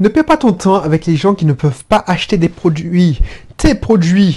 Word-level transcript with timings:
Ne 0.00 0.08
perds 0.08 0.24
pas 0.24 0.36
ton 0.36 0.52
temps 0.52 0.82
avec 0.82 1.06
les 1.06 1.14
gens 1.14 1.34
qui 1.34 1.46
ne 1.46 1.52
peuvent 1.52 1.84
pas 1.84 2.02
acheter 2.08 2.36
des 2.36 2.48
produits. 2.48 3.20
Tes 3.56 3.76
produits. 3.76 4.36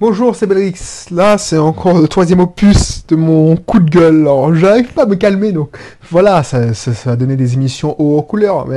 Bonjour, 0.00 0.36
c'est 0.36 0.46
Belrix. 0.46 1.06
Là, 1.10 1.36
c'est 1.36 1.58
encore 1.58 2.00
le 2.00 2.06
troisième 2.06 2.38
opus 2.38 3.04
de 3.08 3.16
mon 3.16 3.56
coup 3.56 3.80
de 3.80 3.90
gueule. 3.90 4.20
Alors, 4.20 4.54
j'arrive 4.54 4.92
pas 4.92 5.02
à 5.02 5.06
me 5.06 5.16
calmer, 5.16 5.50
donc 5.50 5.76
voilà, 6.10 6.44
ça, 6.44 6.74
ça, 6.74 6.94
ça 6.94 7.10
va 7.10 7.16
donner 7.16 7.34
des 7.34 7.54
émissions 7.54 7.96
haut 8.00 8.18
en 8.18 8.22
couleur, 8.22 8.68
mais 8.68 8.76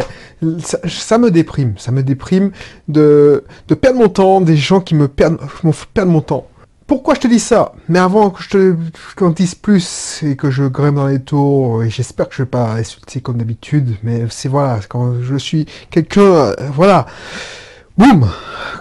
ça, 0.87 1.17
me 1.19 1.29
déprime. 1.29 1.75
Ça 1.77 1.91
me 1.91 2.01
déprime 2.01 2.49
de, 2.87 3.43
perdre 3.79 3.99
mon 3.99 4.09
temps, 4.09 4.41
des 4.41 4.57
gens 4.57 4.81
qui 4.81 4.95
me 4.95 5.07
perdent, 5.07 5.37
me 5.63 5.71
perdre 5.93 6.11
mon 6.11 6.21
temps. 6.21 6.47
Pourquoi 6.87 7.15
je 7.15 7.19
te 7.19 7.27
dis 7.27 7.41
ça? 7.41 7.73
Mais 7.89 7.99
avant 7.99 8.29
que 8.29 8.41
je 8.41 8.49
te 8.49 8.75
qu'en 9.17 9.33
plus 9.61 10.23
et 10.23 10.37
que 10.37 10.49
je 10.49 10.63
grimpe 10.63 10.95
dans 10.95 11.07
les 11.07 11.19
tours, 11.19 11.83
et 11.83 11.89
j'espère 11.89 12.29
que 12.29 12.35
je 12.35 12.43
vais 12.43 12.49
pas 12.49 12.75
insulter 12.75 13.19
comme 13.19 13.37
d'habitude, 13.37 13.97
mais 14.03 14.25
c'est 14.29 14.47
voilà, 14.47 14.79
quand 14.87 15.21
je 15.21 15.35
suis 15.35 15.65
quelqu'un, 15.91 16.21
euh, 16.21 16.55
voilà, 16.73 17.05
boum, 17.97 18.29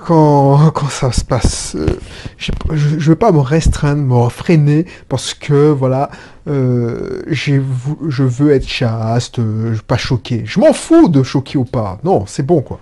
quand, 0.07 0.71
quand 0.71 0.89
ça 0.89 1.11
se 1.11 1.25
passe, 1.25 1.75
euh, 1.75 1.99
je, 2.39 2.53
je 2.71 3.11
veux 3.11 3.17
pas 3.17 3.33
me 3.33 3.41
restreindre, 3.41 4.03
me 4.03 4.29
freiner, 4.29 4.87
parce 5.09 5.35
que 5.35 5.71
voilà, 5.71 6.11
euh, 6.47 7.23
je 7.27 8.23
veux 8.23 8.53
être 8.53 8.69
chaste, 8.69 9.41
euh, 9.41 9.75
pas 9.89 9.97
choqué. 9.97 10.43
Je 10.47 10.61
m'en 10.61 10.73
fous 10.73 11.09
de 11.09 11.25
choquer 11.25 11.59
ou 11.59 11.65
pas. 11.65 11.99
Non, 12.05 12.25
c'est 12.27 12.45
bon 12.45 12.61
quoi. 12.61 12.79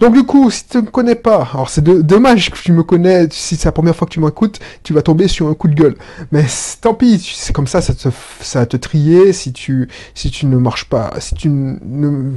Donc 0.00 0.12
du 0.12 0.24
coup, 0.24 0.50
si 0.50 0.66
tu 0.66 0.76
ne 0.76 0.82
me 0.82 0.88
connais 0.88 1.14
pas, 1.14 1.48
alors 1.54 1.70
c'est 1.70 1.82
dommage 1.82 2.50
que 2.50 2.58
tu 2.58 2.72
me 2.72 2.82
connais, 2.82 3.26
si 3.30 3.56
c'est 3.56 3.64
la 3.64 3.72
première 3.72 3.96
fois 3.96 4.06
que 4.06 4.12
tu 4.12 4.20
m'écoutes, 4.20 4.60
tu 4.82 4.92
vas 4.92 5.00
tomber 5.00 5.28
sur 5.28 5.48
un 5.48 5.54
coup 5.54 5.68
de 5.68 5.74
gueule. 5.74 5.96
Mais 6.30 6.44
tant 6.82 6.92
pis, 6.92 7.18
c'est 7.36 7.54
comme 7.54 7.66
ça, 7.66 7.80
ça 7.80 7.94
te, 7.94 8.10
ça 8.42 8.66
te 8.66 8.76
trier 8.76 9.32
si 9.32 9.54
tu, 9.54 9.88
si 10.14 10.30
tu 10.30 10.44
ne 10.44 10.58
marches 10.58 10.90
pas, 10.90 11.10
si 11.20 11.34
tu 11.34 11.48
ne 11.48 12.32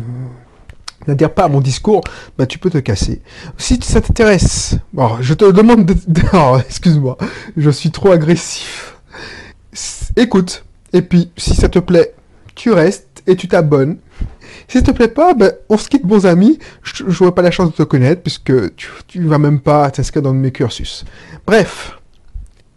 n'adhères 1.07 1.33
pas 1.33 1.45
à 1.45 1.47
mon 1.47 1.61
discours, 1.61 2.01
bah 2.37 2.45
tu 2.45 2.57
peux 2.57 2.69
te 2.69 2.77
casser. 2.77 3.21
Si 3.57 3.79
ça 3.81 4.01
t'intéresse, 4.01 4.75
bon, 4.93 5.17
je 5.21 5.33
te 5.33 5.51
demande 5.51 5.85
de... 5.85 5.95
oh, 6.33 6.57
excuse-moi, 6.65 7.17
je 7.57 7.69
suis 7.69 7.91
trop 7.91 8.11
agressif. 8.11 8.97
Écoute, 10.15 10.63
et 10.91 11.01
puis 11.01 11.31
si 11.37 11.55
ça 11.55 11.69
te 11.69 11.79
plaît, 11.79 12.13
tu 12.55 12.71
restes 12.71 13.23
et 13.27 13.35
tu 13.35 13.47
t'abonnes. 13.47 13.97
Si 14.67 14.77
ça 14.77 14.83
te 14.83 14.91
plaît 14.91 15.07
pas, 15.07 15.33
ben, 15.33 15.51
on 15.69 15.77
se 15.77 15.89
quitte 15.89 16.05
bons 16.05 16.25
amis. 16.25 16.59
Je 16.83 17.03
n'aurai 17.03 17.33
pas 17.33 17.41
la 17.41 17.51
chance 17.51 17.71
de 17.71 17.75
te 17.75 17.83
connaître 17.83 18.21
puisque 18.21 18.75
tu, 18.75 18.89
tu 19.07 19.23
vas 19.23 19.37
même 19.37 19.59
pas 19.59 19.89
t'inscrire 19.91 20.21
dans 20.21 20.33
mes 20.33 20.51
cursus. 20.51 21.05
Bref. 21.45 21.97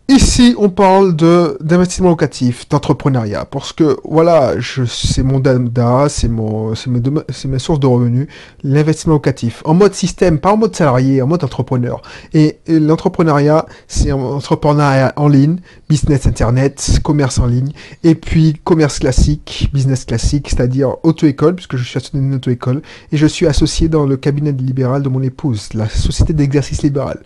Ici, 0.08 0.54
on 0.56 0.68
parle 0.68 1.16
de 1.16 1.58
d'investissement 1.60 2.10
locatif, 2.10 2.68
d'entrepreneuriat, 2.68 3.44
parce 3.44 3.72
que 3.72 3.96
voilà, 4.04 4.54
c'est 4.86 5.24
mon 5.24 5.40
dada, 5.40 6.08
c'est 6.08 6.28
mon, 6.28 6.76
c'est 6.76 6.90
mes, 6.90 7.00
mes 7.48 7.58
sources 7.58 7.80
de 7.80 7.88
revenus, 7.88 8.28
l'investissement 8.62 9.14
locatif, 9.14 9.62
en 9.64 9.74
mode 9.74 9.94
système, 9.94 10.38
pas 10.38 10.52
en 10.52 10.58
mode 10.58 10.76
salarié, 10.76 11.22
en 11.22 11.26
mode 11.26 11.42
entrepreneur. 11.42 12.02
Et, 12.34 12.58
et 12.68 12.78
l'entrepreneuriat, 12.78 13.66
c'est 13.88 14.12
entrepreneuriat 14.12 15.12
en 15.16 15.26
ligne, 15.26 15.56
business 15.88 16.24
internet, 16.28 17.00
commerce 17.02 17.40
en 17.40 17.46
ligne, 17.46 17.72
et 18.04 18.14
puis 18.14 18.60
commerce 18.62 19.00
classique, 19.00 19.70
business 19.74 20.04
classique, 20.04 20.48
c'est-à-dire 20.50 20.98
auto-école, 21.02 21.56
puisque 21.56 21.76
je 21.76 21.82
suis 21.82 21.96
associé 21.98 22.20
d'une 22.20 22.36
auto-école, 22.36 22.80
et 23.10 23.16
je 23.16 23.26
suis 23.26 23.48
associé 23.48 23.88
dans 23.88 24.06
le 24.06 24.16
cabinet 24.16 24.52
libéral 24.52 25.02
de 25.02 25.08
mon 25.08 25.22
épouse, 25.22 25.70
la 25.74 25.88
société 25.88 26.32
d'exercice 26.32 26.82
libéral. 26.82 27.24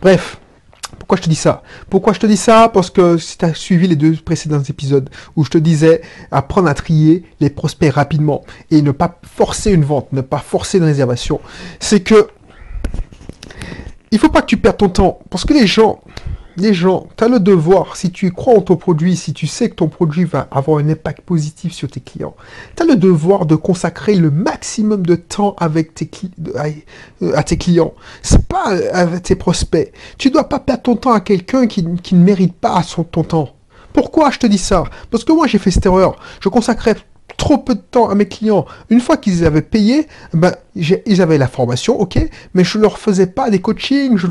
Bref. 0.00 0.38
Pourquoi 1.00 1.16
je 1.16 1.22
te 1.22 1.28
dis 1.28 1.34
ça? 1.34 1.62
Pourquoi 1.88 2.12
je 2.12 2.20
te 2.20 2.26
dis 2.26 2.36
ça? 2.36 2.68
Parce 2.68 2.90
que 2.90 3.16
si 3.16 3.38
tu 3.38 3.44
as 3.44 3.54
suivi 3.54 3.88
les 3.88 3.96
deux 3.96 4.12
précédents 4.12 4.62
épisodes 4.62 5.10
où 5.34 5.44
je 5.44 5.50
te 5.50 5.58
disais 5.58 6.02
apprendre 6.30 6.68
à 6.68 6.74
trier 6.74 7.24
les 7.40 7.50
prospects 7.50 7.92
rapidement 7.92 8.44
et 8.70 8.82
ne 8.82 8.92
pas 8.92 9.18
forcer 9.22 9.72
une 9.72 9.82
vente, 9.82 10.12
ne 10.12 10.20
pas 10.20 10.38
forcer 10.38 10.78
une 10.78 10.84
réservation, 10.84 11.40
c'est 11.80 12.00
que 12.00 12.28
il 14.12 14.18
faut 14.18 14.28
pas 14.28 14.42
que 14.42 14.46
tu 14.46 14.58
perdes 14.58 14.76
ton 14.76 14.90
temps 14.90 15.20
parce 15.30 15.44
que 15.44 15.54
les 15.54 15.66
gens 15.66 16.00
les 16.56 16.74
gens, 16.74 17.08
tu 17.16 17.24
as 17.24 17.28
le 17.28 17.40
devoir, 17.40 17.96
si 17.96 18.10
tu 18.10 18.30
crois 18.32 18.54
en 18.54 18.60
ton 18.60 18.76
produit, 18.76 19.16
si 19.16 19.32
tu 19.32 19.46
sais 19.46 19.70
que 19.70 19.74
ton 19.76 19.88
produit 19.88 20.24
va 20.24 20.48
avoir 20.50 20.78
un 20.78 20.88
impact 20.88 21.22
positif 21.22 21.72
sur 21.72 21.88
tes 21.88 22.00
clients, 22.00 22.34
tu 22.76 22.82
as 22.82 22.86
le 22.86 22.96
devoir 22.96 23.46
de 23.46 23.54
consacrer 23.54 24.14
le 24.14 24.30
maximum 24.30 25.06
de 25.06 25.14
temps 25.14 25.56
euh, 25.60 27.32
à 27.34 27.42
tes 27.42 27.56
clients. 27.56 27.94
C'est 28.22 28.46
pas 28.46 28.72
euh, 28.72 28.90
avec 28.92 29.22
tes 29.22 29.36
prospects. 29.36 29.92
Tu 30.18 30.30
dois 30.30 30.48
pas 30.48 30.60
perdre 30.60 30.82
ton 30.82 30.96
temps 30.96 31.12
à 31.12 31.20
quelqu'un 31.20 31.66
qui, 31.66 31.82
ne 31.84 32.24
mérite 32.24 32.54
pas 32.54 32.82
ton 33.10 33.24
temps. 33.24 33.50
Pourquoi 33.92 34.30
je 34.30 34.38
te 34.38 34.46
dis 34.46 34.58
ça? 34.58 34.84
Parce 35.10 35.24
que 35.24 35.32
moi 35.32 35.46
j'ai 35.46 35.58
fait 35.58 35.70
cette 35.70 35.86
erreur. 35.86 36.16
Je 36.40 36.48
consacrais 36.48 36.94
trop 37.36 37.58
peu 37.58 37.74
de 37.74 37.80
temps 37.80 38.08
à 38.08 38.14
mes 38.14 38.26
clients. 38.26 38.66
Une 38.88 39.00
fois 39.00 39.16
qu'ils 39.16 39.44
avaient 39.44 39.62
payé, 39.62 40.06
ben, 40.32 40.54
ils 40.74 41.22
avaient 41.22 41.38
la 41.38 41.48
formation, 41.48 41.98
ok, 41.98 42.18
mais 42.54 42.64
je 42.64 42.78
leur 42.78 42.98
faisais 42.98 43.26
pas 43.26 43.50
des 43.50 43.60
coachings, 43.60 44.16
je 44.16 44.26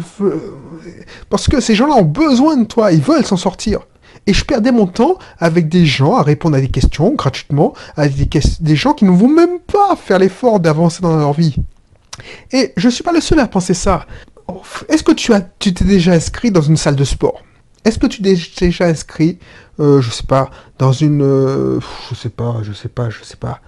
parce 1.30 1.48
que 1.48 1.60
ces 1.60 1.76
gens-là 1.76 1.96
ont 1.96 2.04
besoin 2.04 2.58
de 2.58 2.66
toi, 2.66 2.92
ils 2.92 3.02
veulent 3.02 3.26
s'en 3.26 3.38
sortir. 3.38 3.82
Et 4.28 4.34
je 4.34 4.46
perdais 4.46 4.72
mon 4.72 4.86
temps 4.86 5.18
avec 5.40 5.70
des 5.70 5.86
gens 5.86 6.16
à 6.16 6.24
répondre 6.24 6.58
à 6.58 6.62
des 6.62 6.68
questions 6.68 7.14
gratuitement, 7.14 7.74
à 7.96 8.08
des, 8.08 8.30
des 8.60 8.76
gens 8.76 8.94
qui 8.94 9.06
ne 9.06 9.12
vont 9.12 9.28
même 9.28 9.60
pas 9.60 9.96
faire 9.96 10.20
l'effort 10.20 10.60
d'avancer 10.60 11.02
dans 11.02 11.16
leur 11.16 11.34
vie. 11.34 11.56
Et 12.52 12.74
je 12.78 12.90
suis 12.90 13.04
pas 13.04 13.14
le 13.14 13.22
seul 13.22 13.40
à 13.40 13.48
penser 13.48 13.74
ça. 13.74 14.06
Est-ce 14.88 15.04
que 15.04 15.12
tu 15.12 15.34
as, 15.34 15.42
tu 15.60 15.74
t'es 15.74 15.86
déjà 15.86 16.14
inscrit 16.14 16.52
dans 16.52 16.62
une 16.62 16.78
salle 16.78 16.96
de 16.96 17.04
sport? 17.04 17.42
Est-ce 17.90 17.98
que 17.98 18.06
tu 18.06 18.22
t'es 18.22 18.38
déjà 18.60 18.86
inscrit, 18.86 19.40
euh, 19.80 20.00
je 20.00 20.12
sais 20.12 20.28
pas, 20.28 20.52
dans 20.78 20.92
une, 20.92 21.24
euh, 21.24 21.80
je 22.08 22.14
sais 22.14 22.30
pas, 22.30 22.58
je 22.62 22.72
sais 22.72 22.88
pas, 22.88 23.10
je 23.10 23.24
sais 23.24 23.36
pas. 23.36 23.62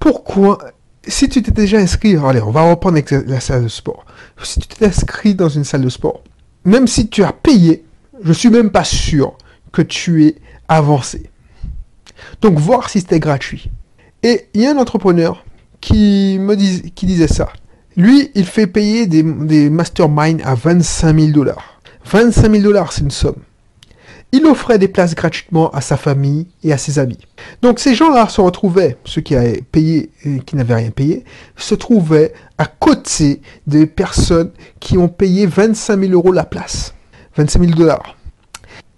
Pourquoi 0.00 0.58
Si 1.06 1.28
tu 1.28 1.40
t'es 1.40 1.52
déjà 1.52 1.78
inscrit, 1.78 2.16
allez, 2.16 2.42
on 2.42 2.50
va 2.50 2.68
reprendre 2.68 2.96
avec 2.96 3.12
la 3.12 3.38
salle 3.38 3.62
de 3.62 3.68
sport. 3.68 4.04
Si 4.42 4.58
tu 4.58 4.66
t'es 4.66 4.86
inscrit 4.86 5.36
dans 5.36 5.48
une 5.48 5.62
salle 5.62 5.82
de 5.82 5.88
sport, 5.88 6.24
même 6.64 6.88
si 6.88 7.08
tu 7.08 7.22
as 7.22 7.32
payé, 7.32 7.84
je 8.20 8.32
suis 8.32 8.50
même 8.50 8.70
pas 8.72 8.82
sûr 8.82 9.38
que 9.70 9.82
tu 9.82 10.26
es 10.26 10.34
avancé. 10.66 11.30
Donc 12.40 12.58
voir 12.58 12.90
si 12.90 12.98
c'était 12.98 13.20
gratuit. 13.20 13.70
Et 14.24 14.48
il 14.54 14.62
y 14.62 14.66
a 14.66 14.72
un 14.72 14.78
entrepreneur 14.78 15.44
qui 15.80 16.36
me 16.40 16.56
qui 16.56 17.06
disait 17.06 17.28
ça. 17.28 17.52
Lui, 17.96 18.32
il 18.34 18.44
fait 18.44 18.66
payer 18.66 19.06
des, 19.06 19.22
des 19.22 19.70
masterminds 19.70 20.42
à 20.42 20.56
25 20.56 21.16
000 21.16 21.30
dollars. 21.30 21.79
25 22.04 22.50
000 22.50 22.62
dollars, 22.62 22.92
c'est 22.92 23.02
une 23.02 23.10
somme. 23.10 23.36
Il 24.32 24.46
offrait 24.46 24.78
des 24.78 24.86
places 24.86 25.14
gratuitement 25.16 25.70
à 25.70 25.80
sa 25.80 25.96
famille 25.96 26.46
et 26.62 26.72
à 26.72 26.78
ses 26.78 27.00
amis. 27.00 27.18
Donc 27.62 27.80
ces 27.80 27.94
gens-là 27.94 28.28
se 28.28 28.40
retrouvaient, 28.40 28.96
ceux 29.04 29.20
qui 29.20 29.34
avaient 29.34 29.62
payé 29.72 30.10
et 30.24 30.38
qui 30.40 30.54
n'avaient 30.54 30.76
rien 30.76 30.90
payé, 30.90 31.24
se 31.56 31.74
trouvaient 31.74 32.32
à 32.56 32.66
côté 32.66 33.42
des 33.66 33.86
personnes 33.86 34.52
qui 34.78 34.98
ont 34.98 35.08
payé 35.08 35.46
25 35.46 36.00
000 36.00 36.12
euros 36.12 36.32
la 36.32 36.44
place. 36.44 36.94
25 37.36 37.60
000 37.60 37.72
dollars. 37.72 38.16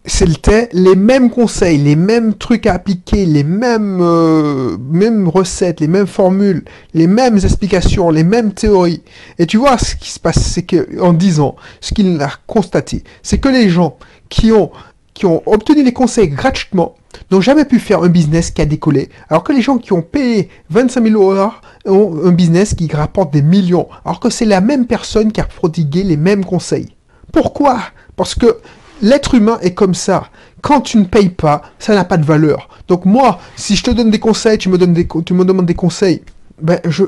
C'était 0.05 0.69
les 0.73 0.97
mêmes 0.97 1.31
conseils, 1.31 1.79
les 1.79 1.95
mêmes 1.95 2.35
trucs 2.35 2.67
à 2.67 2.75
appliquer, 2.75 3.25
les 3.25 3.45
mêmes, 3.45 4.01
euh, 4.01 4.77
mêmes 4.91 5.29
recettes, 5.29 5.79
les 5.79 5.87
mêmes 5.87 6.09
formules, 6.09 6.65
les 6.93 7.07
mêmes 7.07 7.37
explications, 7.37 8.11
les 8.11 8.25
mêmes 8.25 8.53
théories. 8.53 9.03
Et 9.39 9.47
tu 9.47 9.59
vois, 9.59 9.79
ce 9.79 9.95
qui 9.95 10.11
se 10.11 10.19
passe, 10.19 10.41
c'est 10.41 10.65
que 10.65 11.01
en 11.01 11.12
10 11.12 11.39
ans, 11.39 11.55
ce 11.81 11.95
qu'il 11.95 12.21
a 12.21 12.31
constaté, 12.49 13.05
c'est 13.23 13.39
que 13.39 13.49
les 13.49 13.69
gens 13.69 13.97
qui 14.29 14.51
ont, 14.51 14.73
qui 15.15 15.25
ont 15.27 15.41
obtenu 15.47 15.85
les 15.85 15.93
conseils 15.93 16.29
gratuitement 16.29 16.97
n'ont 17.31 17.41
jamais 17.41 17.65
pu 17.65 17.79
faire 17.79 18.03
un 18.03 18.09
business 18.09 18.51
qui 18.51 18.61
a 18.61 18.67
décollé, 18.67 19.09
alors 19.29 19.45
que 19.45 19.53
les 19.53 19.62
gens 19.62 19.79
qui 19.79 19.93
ont 19.93 20.03
payé 20.03 20.49
25 20.71 21.05
000 21.05 21.23
dollars 21.23 21.61
ont 21.87 22.19
un 22.25 22.33
business 22.33 22.75
qui 22.75 22.91
rapporte 22.93 23.33
des 23.33 23.43
millions, 23.43 23.87
alors 24.05 24.19
que 24.19 24.31
c'est 24.31 24.47
la 24.47 24.61
même 24.61 24.87
personne 24.87 25.31
qui 25.31 25.41
a 25.41 25.45
prodigué 25.45 26.03
les 26.03 26.17
mêmes 26.17 26.45
conseils. 26.45 26.97
Pourquoi? 27.33 27.79
Parce 28.17 28.35
que 28.35 28.59
l'être 29.03 29.35
humain 29.35 29.59
est 29.61 29.75
comme 29.75 29.95
ça. 29.95 30.29
Quand 30.63 30.81
tu 30.81 30.97
ne 30.97 31.05
payes 31.05 31.29
pas, 31.29 31.63
ça 31.79 31.95
n'a 31.95 32.05
pas 32.05 32.17
de 32.17 32.25
valeur. 32.25 32.69
Donc 32.89 33.05
moi, 33.05 33.39
si 33.57 33.77
je 33.77 33.83
te 33.83 33.91
donne 33.91 34.11
des 34.11 34.21
conseils, 34.21 34.57
tu 34.59 34.69
me, 34.71 34.79
demandes 34.79 35.67
des 35.67 35.75
conseils, 35.75 36.23
ben 36.61 36.81
je 36.89 37.05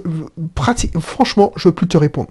pratique, 0.54 0.98
franchement, 0.98 1.52
je 1.56 1.68
veux 1.68 1.74
plus 1.74 1.86
te 1.88 1.96
répondre. 1.96 2.28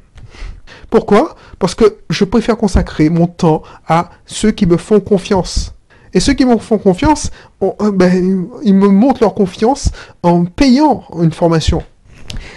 Pourquoi? 0.90 1.36
Parce 1.60 1.74
que 1.76 1.98
je 2.10 2.24
préfère 2.26 2.58
consacrer 2.58 3.10
mon 3.10 3.28
temps 3.28 3.64
à 3.88 4.10
ceux 4.26 4.52
qui 4.52 4.66
me 4.66 4.78
font 4.78 5.00
confiance. 5.00 5.74
Et 6.14 6.20
ceux 6.20 6.34
qui 6.34 6.46
me 6.46 6.58
font 6.58 6.78
confiance, 6.78 7.32
on- 7.62 7.74
euh, 7.82 7.92
ben, 7.92 8.48
ils 8.64 8.76
me 8.76 8.88
montrent 8.90 9.22
leur 9.22 9.34
confiance 9.34 9.90
en 10.22 10.46
payant 10.46 11.04
une 11.20 11.32
formation. 11.32 11.82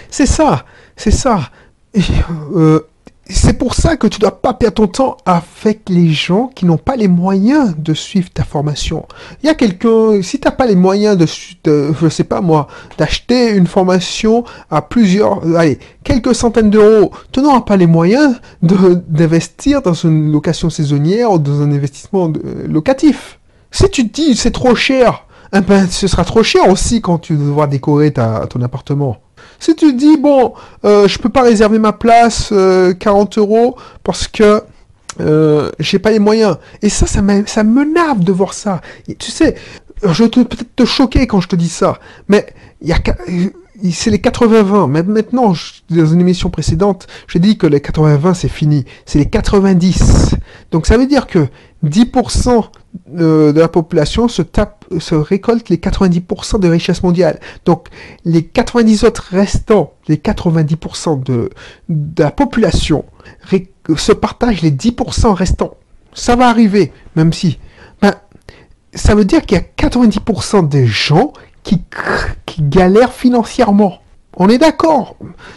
C'est 0.09 0.25
ça, 0.27 0.65
c'est 0.95 1.11
ça. 1.11 1.49
Euh, 2.55 2.81
c'est 3.29 3.57
pour 3.57 3.73
ça 3.73 3.97
que 3.97 4.07
tu 4.07 4.19
dois 4.19 4.41
pas 4.41 4.53
perdre 4.53 4.75
ton 4.75 4.87
temps 4.87 5.17
avec 5.25 5.89
les 5.89 6.09
gens 6.09 6.49
qui 6.53 6.65
n'ont 6.65 6.77
pas 6.77 6.95
les 6.95 7.07
moyens 7.07 7.75
de 7.77 7.93
suivre 7.93 8.29
ta 8.29 8.43
formation. 8.43 9.05
Il 9.41 9.47
y 9.47 9.49
a 9.49 9.55
quelqu'un, 9.55 10.21
si 10.21 10.39
t'as 10.39 10.51
pas 10.51 10.65
les 10.65 10.75
moyens 10.75 11.17
de, 11.17 11.25
je 11.99 12.09
sais 12.09 12.23
pas 12.23 12.41
moi, 12.41 12.67
d'acheter 12.97 13.51
une 13.51 13.67
formation 13.67 14.43
à 14.69 14.81
plusieurs, 14.81 15.43
allez, 15.57 15.79
quelques 16.03 16.35
centaines 16.35 16.69
d'euros, 16.69 17.11
tu 17.31 17.41
n'auras 17.41 17.61
pas 17.61 17.77
les 17.77 17.87
moyens 17.87 18.39
d'investir 18.61 19.81
dans 19.81 19.93
une 19.93 20.31
location 20.31 20.69
saisonnière 20.69 21.31
ou 21.31 21.39
dans 21.39 21.61
un 21.61 21.71
investissement 21.71 22.29
euh, 22.29 22.67
locatif. 22.67 23.39
Si 23.71 23.89
tu 23.89 24.07
te 24.07 24.21
dis 24.21 24.35
c'est 24.35 24.51
trop 24.51 24.75
cher, 24.75 25.25
eh 25.53 25.61
ben, 25.61 25.87
ce 25.89 26.07
sera 26.07 26.23
trop 26.23 26.43
cher 26.43 26.69
aussi 26.69 27.01
quand 27.01 27.19
tu 27.19 27.35
devras 27.35 27.67
décorer 27.67 28.13
ton 28.13 28.61
appartement. 28.61 29.17
Si 29.59 29.75
tu 29.75 29.93
dis, 29.93 30.17
bon, 30.17 30.53
euh, 30.85 31.07
je 31.07 31.17
peux 31.17 31.29
pas 31.29 31.41
réserver 31.41 31.79
ma 31.79 31.93
place 31.93 32.53
40 32.99 33.37
euros 33.37 33.77
parce 34.03 34.27
que 34.27 34.63
euh, 35.19 35.71
j'ai 35.79 35.99
pas 35.99 36.11
les 36.11 36.19
moyens. 36.19 36.57
Et 36.81 36.89
ça, 36.89 37.05
ça, 37.05 37.21
ça 37.45 37.63
me 37.63 37.83
nave 37.83 38.19
de 38.19 38.31
voir 38.31 38.53
ça. 38.53 38.81
tu 39.17 39.31
sais, 39.31 39.55
je 40.03 40.23
vais 40.23 40.29
peut-être 40.29 40.75
te 40.75 40.85
choquer 40.85 41.27
quand 41.27 41.41
je 41.41 41.47
te 41.47 41.55
dis 41.55 41.69
ça, 41.69 41.99
mais 42.27 42.45
il 42.81 42.87
y 42.87 42.93
a 42.93 42.99
c'est 43.91 44.09
les 44.09 44.17
80-20. 44.17 44.89
Même 44.89 45.07
maintenant, 45.07 45.53
dans 45.89 46.05
une 46.05 46.21
émission 46.21 46.49
précédente, 46.49 47.07
j'ai 47.27 47.39
dit 47.39 47.57
que 47.57 47.67
les 47.67 47.79
80-20 47.79 48.33
c'est 48.33 48.49
fini. 48.49 48.85
C'est 49.05 49.19
les 49.19 49.29
90. 49.29 50.35
Donc 50.71 50.87
ça 50.87 50.97
veut 50.97 51.07
dire 51.07 51.27
que 51.27 51.47
10% 51.85 52.65
de, 53.07 53.53
la 53.55 53.67
population 53.67 54.27
se 54.27 54.41
tape, 54.41 54.85
récolte 55.11 55.69
les 55.69 55.77
90% 55.77 56.59
de 56.59 56.67
richesse 56.67 57.03
mondiale. 57.03 57.39
Donc 57.65 57.87
les 58.25 58.43
90 58.43 59.03
autres 59.03 59.27
restants, 59.31 59.93
les 60.07 60.17
90% 60.17 61.23
de, 61.23 61.49
de 61.89 62.23
la 62.23 62.31
population 62.31 63.05
se 63.95 64.11
partagent 64.11 64.61
les 64.61 64.71
10% 64.71 65.33
restants. 65.33 65.75
Ça 66.13 66.35
va 66.35 66.49
arriver, 66.49 66.91
même 67.15 67.31
si. 67.31 67.59
Ben, 68.01 68.15
ça 68.93 69.15
veut 69.15 69.25
dire 69.25 69.45
qu'il 69.45 69.57
y 69.57 69.61
a 69.61 69.89
90% 69.89 70.67
des 70.67 70.87
gens 70.87 71.33
qui, 72.45 72.61
galèrent 72.61 73.13
financièrement. 73.13 73.99
On 74.35 74.49
est 74.49 74.57
d'accord. 74.57 75.15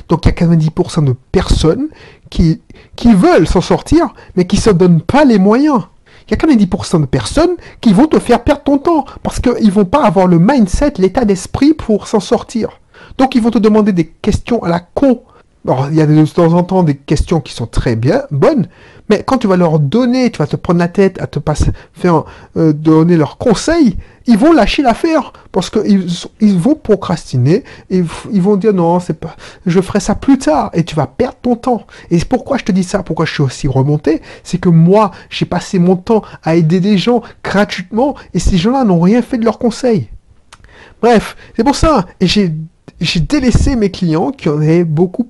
Donc 0.09 0.25
il 0.25 0.29
y 0.29 0.33
a 0.33 0.35
90% 0.35 1.05
de 1.05 1.15
personnes 1.33 1.89
qui, 2.29 2.61
qui 2.97 3.15
veulent 3.15 3.47
s'en 3.47 3.61
sortir, 3.61 4.12
mais 4.37 4.47
qui 4.47 4.57
ne 4.57 4.61
se 4.62 4.71
donnent 4.71 5.01
pas 5.01 5.25
les 5.25 5.39
moyens. 5.39 5.83
Il 6.29 6.33
y 6.33 6.35
a 6.35 6.37
90% 6.37 7.01
de 7.01 7.07
personnes 7.07 7.57
qui 7.81 7.93
vont 7.93 8.07
te 8.07 8.19
faire 8.19 8.45
perdre 8.45 8.62
ton 8.62 8.79
temps, 8.79 9.05
parce 9.23 9.41
qu'ils 9.41 9.67
ne 9.67 9.71
vont 9.71 9.85
pas 9.85 10.05
avoir 10.05 10.27
le 10.27 10.39
mindset, 10.39 10.95
l'état 10.99 11.25
d'esprit 11.25 11.75
pour 11.75 12.07
s'en 12.07 12.21
sortir. 12.21 12.81
Donc 13.19 13.35
ils 13.35 13.43
vont 13.43 13.51
te 13.51 13.59
demander 13.59 13.93
des 13.93 14.07
questions 14.07 14.62
à 14.62 14.69
la 14.69 14.81
con. 14.81 15.23
Alors, 15.67 15.89
il 15.91 15.97
y 15.97 16.01
a 16.01 16.07
de 16.07 16.27
temps 16.27 16.55
en 16.55 16.62
temps 16.62 16.83
des 16.83 16.97
questions 16.97 17.41
qui 17.41 17.53
sont 17.53 17.67
très 17.67 17.95
bien, 17.95 18.23
bonnes, 18.31 18.67
mais 19.11 19.23
quand 19.23 19.37
tu 19.37 19.47
vas 19.47 19.59
leur 19.59 19.79
donner, 19.79 20.31
tu 20.31 20.39
vas 20.39 20.47
te 20.47 20.57
prendre 20.57 20.79
la 20.79 20.89
tête 20.89 21.21
à 21.21 21.27
te 21.27 21.39
passer, 21.39 21.71
faire 21.93 22.25
euh, 22.57 22.73
donner 22.73 23.17
leurs 23.17 23.37
conseils, 23.37 23.97
ils 24.27 24.39
vont 24.39 24.53
lâcher 24.53 24.83
l'affaire 24.83 25.33
parce 25.53 25.69
qu'ils 25.69 26.09
ils 26.41 26.57
vont 26.57 26.77
procrastiner 26.77 27.65
et 27.91 28.03
ils 28.33 28.41
vont 28.43 28.57
dire 28.57 28.73
non, 28.73 29.01
c'est 29.01 29.19
pas, 29.19 29.37
je 29.67 29.81
ferai 29.81 30.01
ça 30.01 30.15
plus 30.15 30.39
tard 30.39 30.71
et 30.73 30.85
tu 30.85 30.95
vas 30.95 31.07
perdre 31.07 31.37
ton 31.43 31.57
temps. 31.57 31.87
Et 32.11 32.19
pourquoi 32.21 32.57
je 32.57 32.65
te 32.65 32.73
dis 32.73 32.85
ça, 32.85 33.03
pourquoi 33.03 33.27
je 33.27 33.33
suis 33.33 33.43
aussi 33.43 33.69
remonté, 33.69 34.23
c'est 34.45 34.59
que 34.59 34.69
moi, 34.71 35.11
j'ai 35.29 35.47
passé 35.47 35.79
mon 35.79 35.97
temps 35.97 36.23
à 36.43 36.55
aider 36.55 36.81
des 36.81 36.97
gens 36.97 37.23
gratuitement 37.45 38.15
et 38.33 38.39
ces 38.39 38.57
gens-là 38.57 38.85
n'ont 38.85 39.01
rien 39.01 39.21
fait 39.21 39.37
de 39.37 39.45
leurs 39.45 39.59
conseils. 39.59 40.09
Bref, 41.03 41.37
c'est 41.55 41.65
pour 41.65 41.77
ça 41.77 42.07
et 42.21 42.27
j'ai 42.27 42.55
j'ai 43.01 43.21
délaissé 43.21 43.77
mes 43.77 43.91
clients 43.91 44.31
qui 44.31 44.49
en 44.49 44.57
avaient 44.57 44.85
beaucoup 44.85 45.29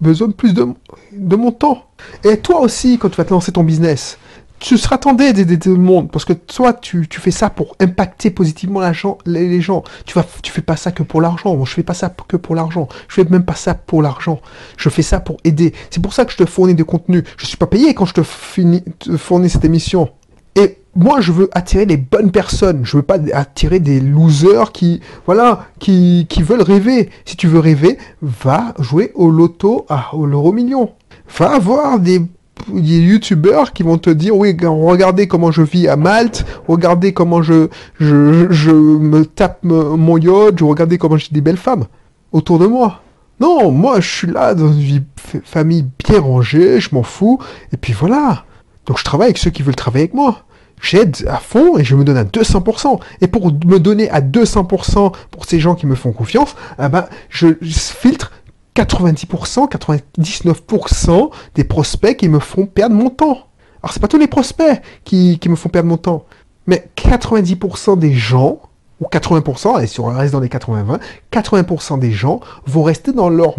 besoin 0.00 0.28
de 0.28 0.32
plus 0.32 0.54
de, 0.54 0.66
de 1.12 1.36
mon 1.36 1.52
temps. 1.52 1.84
Et 2.24 2.38
toi 2.38 2.60
aussi, 2.60 2.98
quand 2.98 3.08
tu 3.08 3.16
vas 3.16 3.24
te 3.24 3.32
lancer 3.32 3.52
ton 3.52 3.64
business, 3.64 4.18
tu 4.64 4.78
seras 4.78 4.96
tenté 4.96 5.32
d'aider 5.34 5.58
tout 5.58 5.74
le 5.74 5.80
monde 5.80 6.10
parce 6.10 6.24
que 6.24 6.32
toi, 6.32 6.72
tu, 6.72 7.06
tu, 7.08 7.20
fais 7.20 7.30
ça 7.30 7.50
pour 7.50 7.76
impacter 7.80 8.30
positivement 8.30 8.80
la 8.80 8.94
gens, 8.94 9.18
les, 9.26 9.60
gens. 9.60 9.82
Tu 10.06 10.14
vas, 10.14 10.24
tu 10.42 10.50
fais 10.50 10.62
pas 10.62 10.76
ça 10.76 10.90
que 10.90 11.02
pour 11.02 11.20
l'argent. 11.20 11.54
Moi, 11.54 11.66
je 11.66 11.74
fais 11.74 11.82
pas 11.82 11.92
ça 11.92 12.14
que 12.28 12.38
pour 12.38 12.54
l'argent. 12.54 12.88
Je 13.08 13.14
fais 13.14 13.24
même 13.24 13.44
pas 13.44 13.54
ça 13.54 13.74
pour 13.74 14.00
l'argent. 14.00 14.40
Je 14.78 14.88
fais 14.88 15.02
ça 15.02 15.20
pour 15.20 15.36
aider. 15.44 15.74
C'est 15.90 16.00
pour 16.00 16.14
ça 16.14 16.24
que 16.24 16.32
je 16.32 16.38
te 16.38 16.46
fournis 16.46 16.74
des 16.74 16.84
contenus. 16.84 17.24
Je 17.36 17.46
suis 17.46 17.58
pas 17.58 17.66
payé 17.66 17.92
quand 17.94 18.06
je 18.06 18.14
te, 18.14 18.22
fournis 18.22 19.50
cette 19.50 19.64
émission. 19.66 20.08
Et 20.56 20.78
moi, 20.94 21.20
je 21.20 21.32
veux 21.32 21.48
attirer 21.52 21.86
les 21.86 21.96
bonnes 21.96 22.30
personnes. 22.30 22.82
Je 22.84 22.96
veux 22.96 23.02
pas 23.02 23.18
attirer 23.32 23.80
des 23.80 24.00
losers 24.00 24.72
qui, 24.72 25.00
voilà, 25.26 25.66
qui, 25.78 26.26
veulent 26.40 26.62
rêver. 26.62 27.10
Si 27.24 27.36
tu 27.36 27.48
veux 27.48 27.58
rêver, 27.58 27.98
va 28.22 28.74
jouer 28.78 29.12
au 29.14 29.30
loto, 29.30 29.86
à, 29.88 30.14
au 30.14 30.26
l'euro 30.26 30.52
million. 30.52 30.92
Va 31.36 31.54
avoir 31.54 31.98
des, 31.98 32.20
des 32.68 33.00
youtubeurs 33.00 33.72
qui 33.72 33.82
vont 33.82 33.98
te 33.98 34.10
dire, 34.10 34.36
oui, 34.36 34.56
regardez 34.62 35.26
comment 35.26 35.50
je 35.50 35.62
vis 35.62 35.88
à 35.88 35.96
Malte, 35.96 36.44
regardez 36.68 37.12
comment 37.12 37.42
je, 37.42 37.68
je, 37.98 38.46
je 38.50 38.70
me 38.70 39.24
tape 39.24 39.58
mon 39.62 40.18
yacht, 40.18 40.60
regardez 40.60 40.98
comment 40.98 41.16
j'ai 41.16 41.28
des 41.32 41.40
belles 41.40 41.56
femmes 41.56 41.86
autour 42.30 42.58
de 42.58 42.66
moi. 42.66 43.00
Non, 43.40 43.72
moi, 43.72 44.00
je 44.00 44.08
suis 44.08 44.26
là 44.28 44.54
dans 44.54 44.72
une 44.72 45.04
famille 45.44 45.86
bien 46.06 46.20
rangée, 46.20 46.80
je 46.80 46.94
m'en 46.94 47.02
fous. 47.02 47.40
Et 47.72 47.76
puis 47.76 47.92
voilà. 47.92 48.44
Donc 48.86 48.98
je 48.98 49.04
travaille 49.04 49.26
avec 49.26 49.38
ceux 49.38 49.50
qui 49.50 49.62
veulent 49.62 49.76
travailler 49.76 50.04
avec 50.04 50.14
moi 50.14 50.44
j'aide 50.84 51.16
à 51.28 51.38
fond 51.38 51.78
et 51.78 51.84
je 51.84 51.94
me 51.94 52.04
donne 52.04 52.16
à 52.16 52.24
200%. 52.24 53.00
Et 53.20 53.26
pour 53.26 53.46
me 53.46 53.78
donner 53.78 54.10
à 54.10 54.20
200% 54.20 55.12
pour 55.30 55.44
ces 55.44 55.60
gens 55.60 55.74
qui 55.74 55.86
me 55.86 55.94
font 55.94 56.12
confiance, 56.12 56.54
eh 56.78 56.88
ben, 56.88 57.06
je 57.30 57.48
filtre 57.62 58.32
90%, 58.76 59.70
99% 59.70 61.30
des 61.54 61.64
prospects 61.64 62.16
qui 62.16 62.28
me 62.28 62.38
font 62.38 62.66
perdre 62.66 62.94
mon 62.94 63.10
temps. 63.10 63.46
Alors 63.82 63.92
c'est 63.92 64.00
pas 64.00 64.08
tous 64.08 64.18
les 64.18 64.26
prospects 64.26 64.80
qui, 65.04 65.38
me 65.48 65.56
font 65.56 65.68
perdre 65.68 65.88
mon 65.88 65.98
temps, 65.98 66.24
mais 66.66 66.88
90% 66.96 67.98
des 67.98 68.14
gens, 68.14 68.60
ou 69.00 69.06
80%, 69.06 69.82
et 69.82 69.86
si 69.86 70.00
on 70.00 70.06
reste 70.06 70.32
dans 70.32 70.40
les 70.40 70.48
80-20, 70.48 71.00
80% 71.32 71.98
des 71.98 72.12
gens 72.12 72.40
vont 72.66 72.82
rester 72.82 73.12
dans 73.12 73.28
leur, 73.28 73.56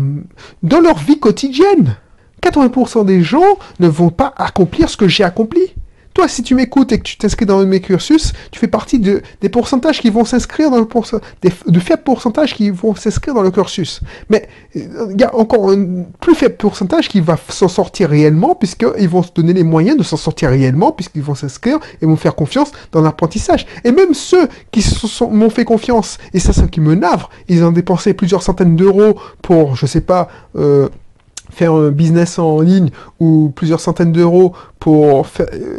dans 0.64 0.80
leur 0.80 0.98
vie 0.98 1.20
quotidienne. 1.20 1.98
80% 2.46 3.06
des 3.06 3.24
gens 3.24 3.58
ne 3.80 3.88
vont 3.88 4.10
pas 4.10 4.34
accomplir 4.38 4.90
ce 4.90 4.98
que 4.98 5.08
j'ai 5.08 5.24
accompli. 5.24 5.74
Toi, 6.16 6.30
si 6.30 6.44
tu 6.44 6.56
m'écoutes 6.56 6.94
et 6.94 6.98
que 6.98 7.04
tu 7.04 7.18
t'inscris 7.18 7.46
dans 7.46 7.66
mes 7.66 7.82
cursus, 7.82 8.32
tu 8.50 8.58
fais 8.58 8.70
partie 8.70 9.00
de, 9.00 9.22
des 9.42 9.50
pourcentages 9.50 10.00
qui 10.00 10.10
vont 10.10 10.24
s'inscrire 10.24 10.72
dans 10.72 10.80
le 10.80 10.86
pourcentage, 10.86 11.28
faibles 11.82 12.04
pourcentages 12.04 12.54
qui 12.54 12.70
vont 12.70 12.96
s'inscrire 12.96 13.34
dans 13.34 13.42
le 13.42 13.52
cursus. 13.52 14.00
Mais 14.30 14.48
euh, 14.78 15.10
il 15.12 15.20
y 15.20 15.26
a 15.26 15.36
encore 15.36 15.72
un 15.72 16.06
plus 16.22 16.34
faible 16.34 16.56
pourcentage 16.56 17.10
qui 17.10 17.20
va 17.20 17.36
s'en 17.50 17.68
sortir 17.68 18.10
réellement, 18.10 18.56
puisqu'ils 18.56 19.10
vont 19.10 19.24
se 19.24 19.34
donner 19.34 19.52
les 19.52 19.66
moyens 19.66 19.98
de 19.98 20.04
s'en 20.04 20.16
sortir 20.16 20.52
réellement, 20.52 20.94
puisqu'ils 20.94 21.22
vont 21.22 21.36
s'inscrire 21.36 21.80
et 22.02 22.06
vont 22.06 22.16
faire 22.16 22.36
confiance 22.36 22.72
dans 22.94 23.02
l'apprentissage. 23.02 23.66
Et 23.84 23.92
même 23.92 24.14
ceux 24.14 24.48
qui 24.72 24.86
m'ont 25.30 25.50
fait 25.50 25.66
confiance, 25.66 26.18
et 26.34 26.40
ça, 26.40 26.54
c'est 26.54 26.72
qui 26.72 26.80
me 26.80 26.96
navre, 26.96 27.30
ils 27.50 27.62
ont 27.62 27.74
dépensé 27.74 28.14
plusieurs 28.14 28.42
centaines 28.42 28.78
d'euros 28.78 29.20
pour, 29.42 29.76
je 29.76 29.86
sais 29.86 30.00
pas, 30.00 30.30
euh, 30.56 30.88
faire 31.52 31.74
un 31.74 31.92
business 31.92 32.40
en 32.40 32.62
ligne 32.62 32.90
ou 33.20 33.52
plusieurs 33.56 33.80
centaines 33.80 34.12
d'euros 34.12 34.54
pour 34.80 35.28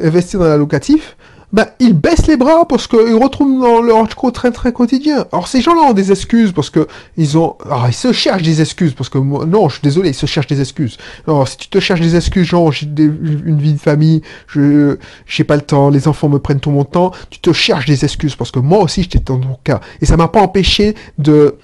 investir 0.02 0.40
dans 0.40 0.46
la 0.46 0.56
locatif, 0.56 1.16
ben, 1.52 1.66
ils 1.78 1.94
baissent 1.94 2.26
les 2.26 2.36
bras 2.36 2.66
parce 2.66 2.86
qu'ils 2.86 3.14
retrouvent 3.14 3.60
dans 3.60 3.80
leur 3.80 4.06
très 4.32 4.50
très 4.50 4.72
quotidien. 4.72 5.26
Alors 5.32 5.46
ces 5.46 5.60
gens-là 5.60 5.82
ont 5.82 5.92
des 5.92 6.10
excuses 6.10 6.52
parce 6.52 6.70
que 6.70 6.88
ils 7.16 7.38
ont, 7.38 7.56
alors 7.64 7.86
ils 7.88 7.94
se 7.94 8.12
cherchent 8.12 8.42
des 8.42 8.60
excuses 8.60 8.94
parce 8.94 9.08
que 9.08 9.18
moi, 9.18 9.46
non, 9.46 9.68
je 9.68 9.74
suis 9.74 9.82
désolé, 9.82 10.10
ils 10.10 10.14
se 10.14 10.26
cherchent 10.26 10.48
des 10.48 10.60
excuses. 10.60 10.98
Alors 11.26 11.46
si 11.46 11.56
tu 11.56 11.68
te 11.68 11.78
cherches 11.78 12.00
des 12.00 12.16
excuses, 12.16 12.46
genre 12.46 12.72
j'ai 12.72 12.86
une 12.86 13.58
vie 13.58 13.74
de 13.74 13.78
famille, 13.78 14.22
je 14.48 14.98
j'ai 15.26 15.44
pas 15.44 15.56
le 15.56 15.62
temps, 15.62 15.88
les 15.88 16.08
enfants 16.08 16.28
me 16.28 16.38
prennent 16.38 16.60
tout 16.60 16.70
mon 16.70 16.84
temps, 16.84 17.12
tu 17.30 17.38
te 17.38 17.52
cherches 17.52 17.86
des 17.86 18.04
excuses 18.04 18.34
parce 18.34 18.50
que 18.50 18.58
moi 18.58 18.80
aussi 18.80 19.02
j'étais 19.02 19.20
dans 19.20 19.38
ton 19.38 19.56
cas 19.62 19.80
et 20.00 20.06
ça 20.06 20.16
m'a 20.16 20.28
pas 20.28 20.40
empêché 20.40 20.94
de 21.18 21.54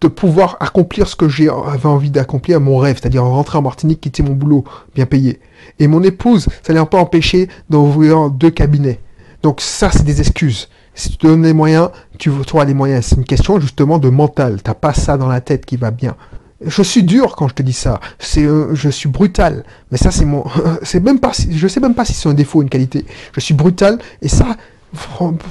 de 0.00 0.08
pouvoir 0.08 0.56
accomplir 0.60 1.08
ce 1.08 1.16
que 1.16 1.28
j'avais 1.28 1.86
envie 1.86 2.10
d'accomplir, 2.10 2.60
mon 2.60 2.78
rêve, 2.78 2.98
c'est-à-dire 3.00 3.24
rentrer 3.24 3.58
en 3.58 3.62
Martinique, 3.62 4.00
quitter 4.00 4.22
mon 4.22 4.32
boulot 4.32 4.64
bien 4.94 5.06
payé. 5.06 5.40
Et 5.78 5.86
mon 5.86 6.02
épouse, 6.02 6.46
ça 6.62 6.72
l'a 6.72 6.84
pas 6.86 6.98
empêché 6.98 7.48
d'ouvrir 7.68 8.30
deux 8.30 8.50
cabinets. 8.50 9.00
Donc 9.42 9.60
ça, 9.60 9.90
c'est 9.90 10.04
des 10.04 10.20
excuses. 10.20 10.68
Si 10.94 11.10
tu 11.10 11.16
te 11.16 11.26
donnes 11.26 11.44
les 11.44 11.52
moyens, 11.52 11.90
tu 12.18 12.30
trouver 12.46 12.66
les 12.66 12.74
moyens. 12.74 13.06
C'est 13.06 13.16
une 13.16 13.24
question 13.24 13.58
justement 13.60 13.98
de 13.98 14.10
mental. 14.10 14.60
T'as 14.62 14.74
pas 14.74 14.92
ça 14.92 15.16
dans 15.16 15.28
la 15.28 15.40
tête 15.40 15.64
qui 15.64 15.76
va 15.76 15.90
bien. 15.90 16.16
Je 16.64 16.82
suis 16.82 17.02
dur 17.02 17.36
quand 17.36 17.48
je 17.48 17.54
te 17.54 17.62
dis 17.62 17.72
ça. 17.72 18.00
C'est, 18.18 18.44
euh, 18.44 18.74
je 18.74 18.90
suis 18.90 19.08
brutal. 19.08 19.64
Mais 19.90 19.96
ça, 19.96 20.10
c'est 20.10 20.26
mon, 20.26 20.44
c'est 20.82 21.00
même 21.00 21.18
pas, 21.20 21.32
je 21.32 21.68
sais 21.68 21.80
même 21.80 21.94
pas 21.94 22.04
si 22.04 22.12
c'est 22.12 22.28
un 22.28 22.34
défaut 22.34 22.58
ou 22.58 22.62
une 22.62 22.68
qualité. 22.68 23.06
Je 23.32 23.40
suis 23.40 23.54
brutal 23.54 23.98
et 24.20 24.28
ça, 24.28 24.56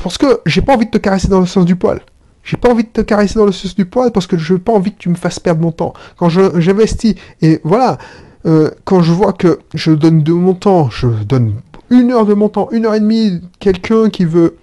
parce 0.04 0.18
que 0.18 0.42
j'ai 0.46 0.62
pas 0.62 0.76
envie 0.76 0.86
de 0.86 0.92
te 0.92 0.98
caresser 1.00 1.28
dans 1.28 1.40
le 1.40 1.48
sens 1.48 1.66
du 1.66 1.76
poil. 1.76 2.02
J'ai 2.50 2.58
pas 2.58 2.72
envie 2.72 2.84
de 2.84 2.90
te 2.90 3.02
caresser 3.02 3.38
dans 3.38 3.46
le 3.46 3.52
sens 3.52 3.76
du 3.76 3.86
poil 3.86 4.12
parce 4.12 4.26
que 4.26 4.36
je 4.36 4.54
n'ai 4.54 4.60
pas 4.60 4.72
envie 4.72 4.92
que 4.92 4.98
tu 4.98 5.10
me 5.10 5.16
fasses 5.16 5.40
perdre 5.40 5.62
mon 5.62 5.72
temps. 5.72 5.94
Quand 6.18 6.30
j'investis, 6.30 7.14
et 7.44 7.62
voilà, 7.64 8.00
euh, 8.48 8.72
quand 8.86 9.04
je 9.04 9.12
vois 9.12 9.34
que 9.34 9.60
je 9.76 9.92
donne 9.92 10.24
de 10.24 10.34
mon 10.34 10.56
temps, 10.56 10.90
je 10.90 11.06
donne 11.06 11.54
une 11.92 12.12
heure 12.12 12.26
de 12.26 12.34
mon 12.34 12.50
temps, 12.50 12.68
une 12.72 12.88
heure 12.88 12.96
et 12.96 13.02
demie, 13.02 13.40
quelqu'un 13.60 14.10
qui 14.10 14.26
veut 14.26 14.56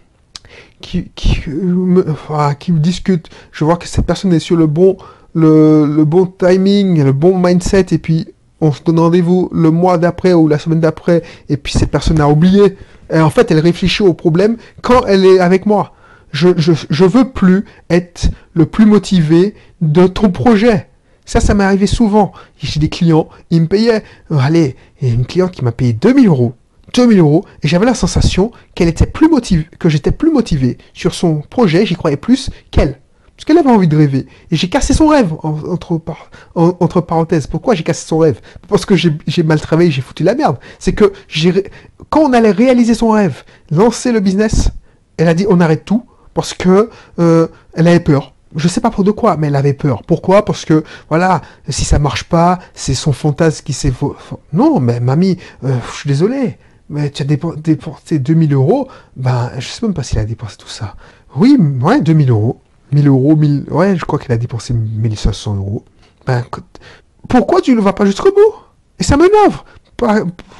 qui, 0.81 1.12
qui, 1.14 1.49
me, 1.49 2.05
qui 2.59 2.73
me 2.73 2.81
discute, 2.81 3.28
je 3.52 3.64
vois 3.64 3.76
que 3.76 3.87
cette 3.87 4.05
personne 4.05 4.33
est 4.33 4.40
sur 4.40 4.57
le 4.57 4.66
bon, 4.66 4.97
le, 5.37 5.87
le 5.87 6.05
bon 6.05 6.26
timing, 6.26 7.05
le 7.05 7.12
bon 7.12 7.38
mindset, 7.38 7.87
et 7.93 7.99
puis 7.99 8.26
on 8.61 8.73
se 8.73 8.83
donne 8.83 8.99
rendez-vous 8.99 9.49
le 9.52 9.71
mois 9.71 9.97
d'après 9.97 10.33
ou 10.33 10.49
la 10.49 10.59
semaine 10.59 10.81
d'après, 10.81 11.23
et 11.49 11.57
puis 11.57 11.73
cette 11.73 11.93
personne 11.93 12.21
a 12.21 12.28
oublié. 12.28 12.76
Et 13.12 13.21
en 13.21 13.31
fait, 13.31 13.49
elle 13.52 13.61
réfléchit 13.61 14.02
au 14.02 14.12
problème 14.12 14.57
quand 14.83 15.07
elle 15.07 15.25
est 15.25 15.38
avec 15.38 15.66
moi 15.66 15.93
je, 16.33 16.49
je, 16.56 17.04
veux 17.04 17.30
plus 17.30 17.64
être 17.90 18.30
le 18.54 18.66
plus 18.66 18.87
motivé 18.87 19.54
de 19.80 20.06
ton 20.06 20.30
projet. 20.30 20.88
Ça, 21.25 21.40
ça 21.40 21.54
m'est 21.54 21.64
arrivé 21.64 21.87
souvent. 21.87 22.33
J'ai 22.59 22.78
des 22.78 22.88
clients, 22.88 23.28
ils 23.50 23.62
me 23.62 23.66
payaient, 23.66 24.04
euh, 24.30 24.38
allez, 24.38 24.76
il 25.00 25.09
y 25.09 25.11
a 25.11 25.14
une 25.14 25.26
cliente 25.26 25.52
qui 25.52 25.64
m'a 25.64 25.73
payé 25.73 25.92
2000 25.92 26.28
euros, 26.28 26.54
2000 26.95 27.18
euros, 27.18 27.45
et 27.62 27.68
j'avais 27.68 27.87
la 27.87 27.95
sensation 27.95 28.52
qu'elle 28.75 28.88
était 28.88 29.06
plus 29.06 29.28
motivée, 29.28 29.66
que 29.78 29.88
j'étais 29.88 30.12
plus 30.12 30.30
motivé 30.30 30.78
sur 30.95 31.14
son 31.14 31.40
projet, 31.40 31.85
j'y 31.85 31.95
croyais 31.95 32.16
plus 32.16 32.50
qu'elle. 32.71 33.00
Parce 33.37 33.45
qu'elle 33.45 33.59
avait 33.59 33.71
envie 33.71 33.88
de 33.88 33.97
rêver. 33.97 34.26
Et 34.50 34.56
j'ai 34.56 34.71
cassé 34.71 34.95
son 34.95 35.09
rêve, 35.09 35.35
entre, 35.42 36.00
entre 36.54 37.00
parenthèses. 37.02 37.47
Pourquoi 37.47 37.75
j'ai 37.75 37.83
cassé 37.83 38.06
son 38.06 38.16
rêve? 38.16 38.40
Parce 38.66 38.87
que 38.87 38.97
j'ai 38.97 39.42
mal 39.42 39.61
travaillé, 39.61 39.90
j'ai 39.90 40.00
foutu 40.00 40.23
la 40.23 40.35
merde. 40.35 40.56
C'est 40.78 40.95
que 40.95 41.12
quand 42.09 42.21
on 42.21 42.33
allait 42.33 42.50
réaliser 42.50 42.95
son 42.95 43.11
rêve, 43.11 43.45
lancer 43.71 44.11
le 44.11 44.21
business, 44.21 44.71
elle 45.18 45.28
a 45.28 45.35
dit 45.35 45.45
on 45.50 45.61
arrête 45.61 45.85
tout 45.85 46.04
parce 46.37 46.52
que 46.52 46.90
euh, 47.19 47.49
elle 47.73 47.88
avait 47.88 47.99
peur. 47.99 48.35
Je 48.55 48.69
sais 48.69 48.83
pas 48.83 48.90
pour 48.90 49.05
de 49.05 49.11
quoi, 49.11 49.38
mais 49.38 49.47
elle 49.47 49.57
avait 49.57 49.73
peur. 49.73 50.02
Pourquoi? 50.02 50.45
Parce 50.45 50.66
que, 50.66 50.85
voilà, 51.09 51.40
si 51.71 51.87
ça 51.87 51.99
marche 51.99 52.25
pas, 52.25 52.59
c'est 52.75 52.95
son 52.95 53.12
fantasme 53.12 53.64
qui 53.64 53.73
s'est... 53.73 53.93
Non, 54.52 54.78
mais 54.78 55.00
mamie, 55.00 55.38
euh, 55.64 55.75
je 55.90 55.97
suis 55.97 56.09
désolé, 56.09 56.59
mais 56.90 57.09
tu 57.09 57.23
as 57.23 57.25
dépensé 57.25 58.19
2000 58.19 58.52
euros, 58.52 58.88
ben, 59.16 59.50
je 59.59 59.66
sais 59.66 59.85
même 59.87 59.95
pas 59.95 60.02
s'il 60.02 60.19
a 60.19 60.26
dépensé 60.26 60.59
tout 60.59 60.69
ça. 60.69 60.95
Oui, 61.37 61.59
ouais, 61.81 62.02
2000 62.02 62.31
euros. 62.31 62.61
1000 62.93 63.09
euros, 63.09 63.35
1000... 63.35 63.64
Ouais, 63.71 63.97
je 63.97 64.05
crois 64.05 64.19
qu'il 64.19 64.33
a 64.33 64.37
dépensé 64.37 64.75
1500 64.75 65.57
euros. 65.57 65.87
Ben, 66.26 66.45
pourquoi 67.31 67.62
tu 67.62 67.75
ne 67.75 67.81
vas 67.81 67.95
pas 67.95 68.05
jusqu'au 68.05 68.31
bout? 68.31 68.55
Et 68.99 69.05
ça 69.05 69.16
m'énerve 69.16 69.62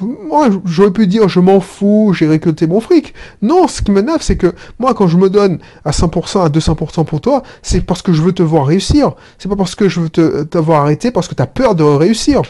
moi, 0.01 0.49
j'aurais 0.65 0.91
pu 0.91 1.07
dire 1.07 1.29
je 1.29 1.41
m'en 1.41 1.61
fous, 1.61 2.15
j'ai 2.15 2.27
récolté 2.27 2.67
mon 2.67 2.81
fric. 2.81 3.13
Non, 3.43 3.69
ce 3.69 3.83
qui 3.83 3.91
m'énerve, 3.91 4.23
c'est 4.23 4.37
que 4.37 4.55
moi, 4.79 4.95
quand 4.95 5.09
je 5.09 5.19
me 5.19 5.29
donne 5.29 5.59
à 5.85 5.91
100%, 5.91 6.45
à 6.45 6.49
200% 6.49 7.05
pour 7.05 7.21
toi, 7.21 7.43
c'est 7.63 7.83
parce 7.83 8.03
que 8.03 8.13
je 8.13 8.23
veux 8.23 8.33
te 8.33 8.43
voir 8.43 8.67
réussir. 8.67 9.13
C'est 9.39 9.49
pas 9.49 9.57
parce 9.57 9.75
que 9.75 9.89
je 9.89 10.01
veux 10.01 10.09
t'avoir 10.09 10.83
arrêté, 10.83 11.11
parce 11.11 11.29
que 11.29 11.35
tu 11.35 11.43
as 11.43 11.47
peur 11.47 11.75
de 11.75 11.85
réussir. 11.85 12.43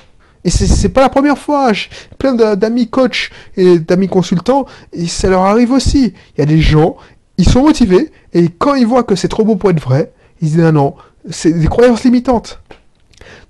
Et 0.45 0.51
c'est 0.51 0.91
pas 0.91 1.01
la 1.01 1.09
première 1.09 1.39
fois. 1.39 1.73
Plein 2.19 2.35
d'amis 2.55 2.89
coachs 2.89 3.31
et 3.57 3.81
d'amis 3.81 4.09
consultants, 4.09 4.67
et 4.93 5.09
ça 5.09 5.29
leur 5.29 5.43
arrive 5.43 5.73
aussi. 5.73 6.15
Il 6.37 6.41
y 6.41 6.43
a 6.43 6.47
des 6.47 6.61
gens, 6.61 6.97
ils 7.37 7.49
sont 7.49 7.63
motivés, 7.63 8.13
et 8.33 8.49
quand 8.49 8.75
ils 8.75 8.87
voient 8.87 9.03
que 9.03 9.17
c'est 9.17 9.29
trop 9.29 9.45
beau 9.45 9.57
pour 9.57 9.71
être 9.71 9.83
vrai, 9.83 10.13
ils 10.41 10.51
disent 10.51 10.61
ah 10.61 10.71
non, 10.71 10.95
c'est 11.31 11.53
des 11.53 11.67
croyances 11.67 12.05
limitantes. 12.05 12.61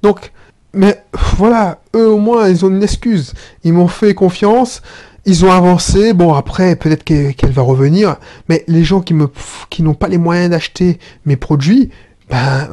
Donc, 0.02 0.32
mais 0.72 1.02
voilà, 1.36 1.80
eux 1.94 2.08
au 2.08 2.18
moins, 2.18 2.48
ils 2.48 2.64
ont 2.64 2.70
une 2.70 2.82
excuse. 2.82 3.34
Ils 3.62 3.72
m'ont 3.72 3.88
fait 3.88 4.14
confiance, 4.14 4.80
ils 5.26 5.44
ont 5.44 5.52
avancé. 5.52 6.14
Bon, 6.14 6.32
après, 6.32 6.76
peut-être 6.76 7.04
qu'elle 7.04 7.52
va 7.52 7.62
revenir. 7.62 8.16
Mais 8.48 8.64
les 8.68 8.84
gens 8.84 9.00
qui 9.00 9.12
me, 9.12 9.28
qui 9.68 9.82
n'ont 9.82 9.94
pas 9.94 10.08
les 10.08 10.18
moyens 10.18 10.50
d'acheter 10.50 10.98
mes 11.26 11.36
produits, 11.36 11.90
ben, 12.30 12.68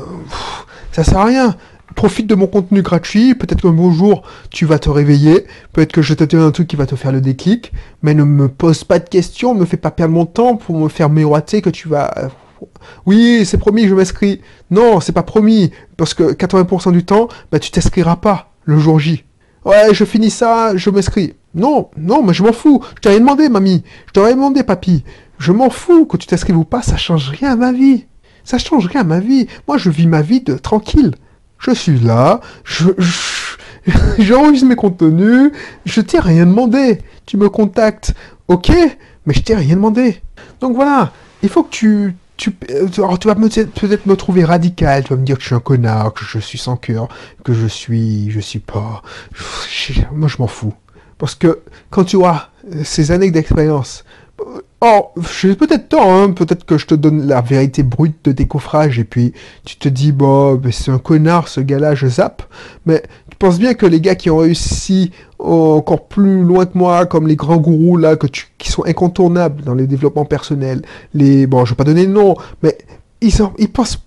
ça 0.93 1.03
sert 1.03 1.17
à 1.17 1.25
rien. 1.25 1.55
Profite 1.96 2.25
de 2.25 2.36
mon 2.36 2.48
contenu 2.48 2.82
gratuit. 2.82 3.36
Peut-être 3.36 3.62
qu'un 3.62 3.72
beau 3.72 3.91
jour, 3.91 4.24
tu 4.50 4.65
vas 4.65 4.79
te 4.79 4.89
réveiller. 4.89 5.46
Peut-être 5.74 5.91
que 5.91 6.01
je 6.01 6.13
te 6.13 6.36
un 6.36 6.51
truc 6.51 6.67
qui 6.67 6.75
va 6.75 6.86
te 6.86 6.96
faire 6.96 7.12
le 7.12 7.22
déclic. 7.22 7.74
Mais 8.01 8.13
ne 8.13 8.24
me 8.24 8.48
pose 8.48 8.84
pas 8.84 9.00
de 9.00 9.10
questions. 9.10 9.53
Ne 9.53 9.60
me 9.60 9.65
fais 9.65 9.77
pas 9.77 9.91
perdre 9.91 10.13
mon 10.13 10.25
temps 10.25 10.55
pour 10.55 10.77
me 10.77 10.88
faire 10.88 11.10
miroiter 11.10 11.62
que 11.62 11.70
tu 11.70 11.89
vas 11.89 12.32
oui, 13.05 13.43
c'est 13.46 13.58
promis, 13.58 13.88
je 13.88 13.96
m'inscris. 13.96 14.41
Non, 14.72 15.00
c'est 15.00 15.12
pas 15.12 15.24
promis, 15.24 15.72
parce 15.98 16.13
que 16.13 16.34
80% 16.34 16.91
du 16.91 17.05
temps, 17.05 17.27
bah, 17.51 17.60
tu 17.60 17.72
t'inscriras 17.72 18.15
pas 18.15 18.52
le 18.65 18.77
jour 18.77 19.00
J. 19.00 19.24
Ouais, 19.65 19.93
je 19.93 20.03
finis 20.03 20.29
ça, 20.29 20.75
je 20.75 20.89
m'inscris. 20.89 21.34
Non, 21.55 21.89
non, 21.98 22.24
mais 22.24 22.34
je 22.34 22.43
m'en 22.43 22.53
fous. 22.53 22.84
Je 22.96 23.01
t'ai 23.01 23.10
rien 23.10 23.20
demandé, 23.20 23.48
mamie. 23.50 23.84
Je 24.08 24.12
t'aurais 24.12 24.34
demandé, 24.34 24.63
papy. 24.63 25.03
Je 25.38 25.51
m'en 25.51 25.70
fous 25.70 26.05
que 26.05 26.17
tu 26.17 26.27
t'inscrives 26.27 26.58
ou 26.58 26.63
pas, 26.63 26.82
ça 26.82 26.98
change 26.98 27.29
rien 27.29 27.53
à 27.53 27.55
ma 27.55 27.72
vie. 27.72 28.05
Ça 28.43 28.58
change 28.58 28.88
rien 28.88 29.01
à 29.01 29.05
ma 29.05 29.20
vie. 29.20 29.48
Moi, 29.67 29.77
je 29.77 29.89
vis 29.89 30.08
ma 30.08 30.22
vie 30.22 30.41
de 30.41 30.55
tranquille. 30.55 31.13
Je 31.60 31.72
suis 31.72 32.00
là, 32.00 32.41
je, 32.65 32.89
j'enregistre 34.20 34.67
mes 34.67 34.75
contenus, 34.75 35.51
je 35.86 36.01
t'ai 36.01 36.20
rien 36.20 36.46
demandé. 36.46 37.00
Tu 37.25 37.38
me 37.38 37.50
contactes, 37.50 38.13
ok, 38.50 38.72
mais 39.25 39.34
je 39.34 39.41
t'ai 39.41 39.55
rien 39.55 39.75
demandé. 39.75 40.22
Donc 40.60 40.75
voilà, 40.75 41.13
il 41.41 41.48
faut 41.50 41.63
que 41.63 41.70
tu 41.70 42.15
tu, 42.37 42.55
euh, 42.71 42.87
tu 42.89 43.01
vas 43.01 43.35
peut-être 43.35 44.05
me 44.05 44.15
trouver 44.15 44.43
radical, 44.43 45.03
tu 45.03 45.09
vas 45.13 45.19
me 45.19 45.25
dire 45.25 45.35
que 45.37 45.41
je 45.41 45.47
suis 45.47 45.55
un 45.55 45.59
connard, 45.59 46.13
que 46.13 46.25
je 46.25 46.39
suis 46.39 46.57
sans 46.57 46.75
cœur, 46.75 47.07
que 47.43 47.53
je 47.53 47.67
suis, 47.67 48.31
je 48.31 48.39
suis 48.39 48.59
pas. 48.59 49.01
moi, 50.11 50.27
je 50.27 50.37
m'en 50.39 50.47
fous. 50.47 50.73
Parce 51.17 51.35
que 51.35 51.59
quand 51.89 52.03
tu 52.03 52.23
as 52.25 52.49
euh, 52.73 52.83
ces 52.83 53.11
années 53.11 53.31
d'expérience, 53.31 54.03
euh, 54.41 54.61
oh, 54.81 55.11
j'ai 55.39 55.55
peut-être 55.55 55.89
tort, 55.89 56.11
hein, 56.11 56.31
peut-être 56.31 56.65
que 56.65 56.77
je 56.77 56.87
te 56.87 56.95
donne 56.95 57.27
la 57.27 57.41
vérité 57.41 57.83
brute 57.83 58.17
de 58.25 58.31
décoffrage 58.31 58.99
et 58.99 59.03
puis 59.03 59.33
tu 59.63 59.77
te 59.77 59.87
dis, 59.87 60.11
bon, 60.11 60.59
c'est 60.71 60.91
un 60.91 60.97
connard 60.97 61.47
ce 61.47 61.61
gars-là, 61.61 61.93
je 61.95 62.07
zappe. 62.07 62.43
Mais 62.85 63.03
tu 63.43 63.50
penses 63.50 63.59
bien 63.59 63.73
que 63.73 63.85
les 63.85 64.00
gars 64.00 64.15
qui 64.15 64.29
ont 64.29 64.38
réussi 64.38 65.12
encore 65.38 66.07
plus 66.07 66.43
loin 66.43 66.65
que 66.65 66.77
moi, 66.77 67.05
comme 67.05 67.27
les 67.27 67.35
grands 67.35 67.57
gourous 67.57 67.97
là, 67.97 68.15
que 68.15 68.25
tu, 68.25 68.47
qui 68.57 68.71
sont 68.71 68.85
incontournables 68.85 69.63
dans 69.63 69.75
les 69.75 69.85
développements 69.85 70.23
personnels. 70.23 70.81
Les, 71.13 71.45
bon, 71.45 71.65
je 71.65 71.71
vais 71.71 71.75
pas 71.75 71.83
donner 71.83 72.07
de 72.07 72.12
nom, 72.13 72.35
mais 72.62 72.77
ils, 73.19 73.33
ils 73.57 73.69
pensent 73.69 74.01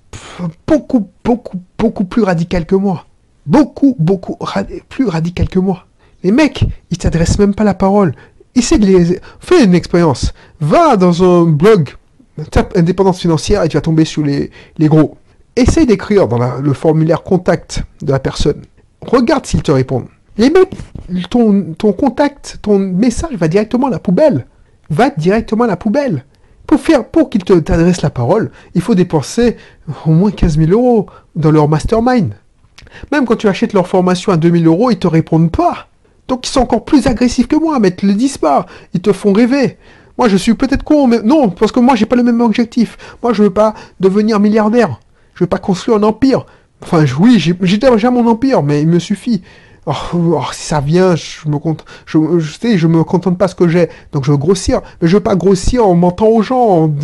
beaucoup, 0.67 1.11
beaucoup, 1.23 1.61
beaucoup 1.79 2.05
plus 2.05 2.23
radical 2.23 2.65
que 2.65 2.77
moi. 2.77 3.05
Beaucoup, 3.45 3.95
beaucoup 3.99 4.39
plus 4.89 5.07
radical 5.07 5.51
que 5.51 5.59
moi. 5.59 5.85
Les 6.23 6.33
mecs, 6.33 6.65
ils 6.91 6.97
t'adressent 6.97 7.39
même 7.39 7.55
pas 7.55 7.65
la 7.65 7.75
parole. 7.75 8.15
Essaie 8.55 8.79
de 8.79 8.87
les... 8.87 9.21
Fais 9.39 9.63
une 9.63 9.75
expérience. 9.75 10.33
Va 10.61 10.97
dans 10.97 11.23
un 11.23 11.45
blog, 11.45 11.91
tape 12.51 12.75
indépendance 12.75 13.21
financière 13.21 13.65
et 13.65 13.69
tu 13.69 13.77
vas 13.77 13.83
tomber 13.83 14.07
sur 14.07 14.23
les, 14.23 14.51
les 14.79 14.89
gros. 14.89 15.19
Essaye 15.57 15.85
d'écrire 15.85 16.27
dans 16.27 16.59
le 16.59 16.73
formulaire 16.73 17.23
contact 17.23 17.83
de 18.01 18.13
la 18.13 18.19
personne. 18.19 18.63
Regarde 19.07 19.47
s'ils 19.47 19.63
te 19.63 19.73
répondent. 19.73 20.09
Les 20.39 20.51
mecs, 20.51 20.75
ton, 21.31 21.75
contact, 21.93 22.59
ton 22.63 22.79
message 22.79 23.35
va 23.35 23.49
directement 23.49 23.87
à 23.87 23.91
la 23.91 23.99
poubelle. 23.99 24.47
Va 24.91 25.11
directement 25.11 25.65
à 25.65 25.69
la 25.69 25.77
poubelle. 25.77 26.25
Pour 26.67 26.81
pour 27.13 27.31
qu'ils 27.31 27.45
t'adressent 27.45 28.03
la 28.03 28.11
parole, 28.11 28.51
il 28.75 28.81
faut 28.81 28.95
dépenser 28.95 29.57
au 30.05 30.11
moins 30.11 30.33
15 30.33 30.59
000 30.59 30.71
euros 30.73 31.07
dans 31.37 31.53
leur 31.53 31.69
mastermind. 31.69 32.35
Même 33.13 33.25
quand 33.25 33.37
tu 33.37 33.49
achètes 33.49 33.73
leur 33.73 33.87
formation 33.87 34.33
à 34.33 34.37
2 34.37 34.51
000 34.51 34.65
euros, 34.65 34.91
ils 34.91 34.99
te 34.99 35.07
répondent 35.07 35.51
pas. 35.51 35.87
Donc 36.29 36.47
ils 36.47 36.51
sont 36.51 36.61
encore 36.61 36.85
plus 36.85 37.07
agressifs 37.07 37.47
que 37.47 37.57
moi, 37.57 37.79
mais 37.79 37.89
ils 37.89 37.97
te 37.97 38.07
le 38.07 38.15
disent 38.15 38.39
pas. 38.39 38.67
Ils 38.95 39.01
te 39.01 39.13
font 39.13 39.33
rêver. 39.33 39.79
Moi, 40.19 40.29
je 40.29 40.37
suis 40.37 40.55
peut-être 40.55 40.83
con, 40.83 41.07
mais 41.07 41.21
non, 41.23 41.51
parce 41.51 41.73
que 41.73 41.81
moi, 41.81 41.95
j'ai 41.95 42.07
pas 42.07 42.17
le 42.17 42.23
même 42.23 42.41
objectif. 42.41 42.97
Moi, 43.23 43.33
je 43.33 43.43
veux 43.43 43.51
pas 43.51 43.75
devenir 44.01 44.41
milliardaire. 44.41 44.99
Je 45.35 45.45
veux 45.45 45.49
pas 45.49 45.59
construire 45.59 45.99
un 45.99 46.03
empire. 46.03 46.47
Enfin, 46.83 47.05
oui, 47.19 47.39
j'ai 47.39 47.79
déjà 47.79 48.11
mon 48.11 48.27
empire, 48.27 48.63
mais 48.63 48.83
il 48.83 48.89
me 48.89 48.99
suffit. 48.99 49.43
Oh, 49.89 49.93
oh, 50.15 50.43
si 50.53 50.65
ça 50.67 50.81
vient, 50.81 51.15
je 51.15 51.49
me 51.49 51.59
compte, 51.59 51.85
je, 52.07 52.19
sais, 52.61 52.77
je 52.77 52.89
me 52.89 53.05
contente 53.05 53.39
pas 53.39 53.47
ce 53.47 53.55
que 53.55 53.69
j'ai, 53.69 53.89
donc 54.11 54.25
je 54.25 54.33
veux 54.33 54.37
grossir. 54.37 54.81
Mais 55.01 55.07
je 55.07 55.17
veux 55.17 55.23
pas 55.23 55.37
grossir 55.37 55.87
en 55.87 55.95
mentant 55.95 56.27
aux 56.27 56.43
gens, 56.43 56.59
en 56.59 56.95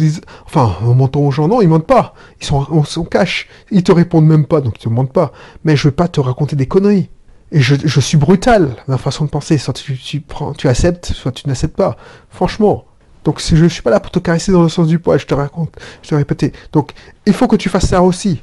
enfin, 0.47 0.76
en 0.83 0.95
mentant 0.95 1.21
aux 1.21 1.31
gens, 1.31 1.47
non, 1.47 1.61
ils 1.61 1.69
mentent 1.69 1.87
pas. 1.87 2.14
Ils 2.41 2.47
sont, 2.47 2.67
on 2.73 2.83
s'en 2.83 3.05
cache. 3.05 3.49
Ils 3.71 3.85
te 3.85 3.93
répondent 3.93 4.26
même 4.26 4.47
pas, 4.47 4.61
donc 4.61 4.75
ils 4.81 4.83
te 4.83 4.88
mentent 4.88 5.12
pas. 5.12 5.31
Mais 5.64 5.76
je 5.76 5.88
veux 5.88 5.95
pas 5.95 6.09
te 6.09 6.21
raconter 6.21 6.57
des 6.57 6.67
conneries. 6.67 7.09
Et 7.52 7.61
je, 7.61 8.00
suis 8.00 8.17
brutal, 8.17 8.75
ma 8.88 8.99
façon 8.99 9.26
de 9.26 9.31
penser. 9.31 9.59
Soit 9.59 9.75
tu, 9.75 9.97
tu, 9.97 10.69
acceptes, 10.69 11.07
soit 11.07 11.33
tu 11.33 11.47
n'acceptes 11.47 11.76
pas. 11.76 11.97
Franchement. 12.31 12.87
Donc 13.25 13.41
je 13.41 13.67
suis 13.67 13.83
pas 13.83 13.91
là 13.91 14.00
pour 14.00 14.11
te 14.11 14.19
caresser 14.19 14.50
dans 14.50 14.64
le 14.64 14.69
sens 14.69 14.88
du 14.88 14.99
poil, 14.99 15.17
je 15.21 15.26
te 15.26 15.35
raconte, 15.35 15.79
je 16.02 16.09
te 16.09 16.14
répète. 16.17 16.57
Donc 16.73 16.91
il 17.25 17.33
faut 17.33 17.47
que 17.47 17.55
tu 17.55 17.69
fasses 17.69 17.87
ça 17.87 18.02
aussi. 18.02 18.43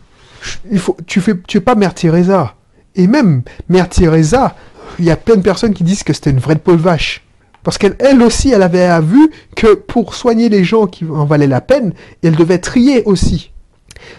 Il 0.72 0.80
faut, 0.80 0.98
tu 1.06 1.22
fais, 1.22 1.34
tu 1.48 1.58
es 1.58 1.62
pas 1.62 1.76
Mère 1.76 1.94
Teresa. 1.94 2.56
Et 2.96 3.08
même 3.08 3.44
Mère 3.70 3.90
Teresa, 3.90 4.56
il 4.98 5.06
y 5.06 5.12
a 5.12 5.16
plein 5.16 5.36
de 5.36 5.42
personnes 5.42 5.74
qui 5.74 5.84
disent 5.84 6.04
que 6.04 6.14
c'était 6.14 6.32
une 6.32 6.40
vraie 6.40 6.56
pauvre 6.56 6.78
vache. 6.78 7.24
Parce 7.64 7.78
qu'elle 7.78 7.96
elle 8.00 8.22
aussi, 8.22 8.52
elle 8.52 8.64
avait 8.64 9.00
vu 9.02 9.30
que 9.56 9.74
pour 9.74 10.16
soigner 10.16 10.50
les 10.50 10.64
gens 10.64 10.88
qui 10.88 11.06
en 11.06 11.26
valaient 11.26 11.48
la 11.48 11.62
peine, 11.62 11.94
elle 12.24 12.36
devait 12.36 12.60
trier 12.60 13.04
aussi. 13.04 13.52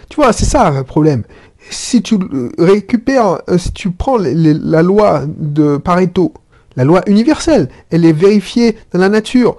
Tu 0.09 0.15
vois, 0.15 0.31
c'est 0.31 0.45
ça 0.45 0.69
le 0.71 0.83
problème. 0.83 1.23
Si 1.69 2.01
tu 2.01 2.17
récupères, 2.57 3.41
euh, 3.49 3.57
si 3.57 3.71
tu 3.71 3.91
prends 3.91 4.17
la 4.17 4.81
loi 4.81 5.23
de 5.27 5.77
Pareto, 5.77 6.33
la 6.75 6.83
loi 6.83 7.01
universelle, 7.07 7.69
elle 7.89 8.05
est 8.05 8.13
vérifiée 8.13 8.77
dans 8.91 8.99
la 8.99 9.09
nature, 9.09 9.57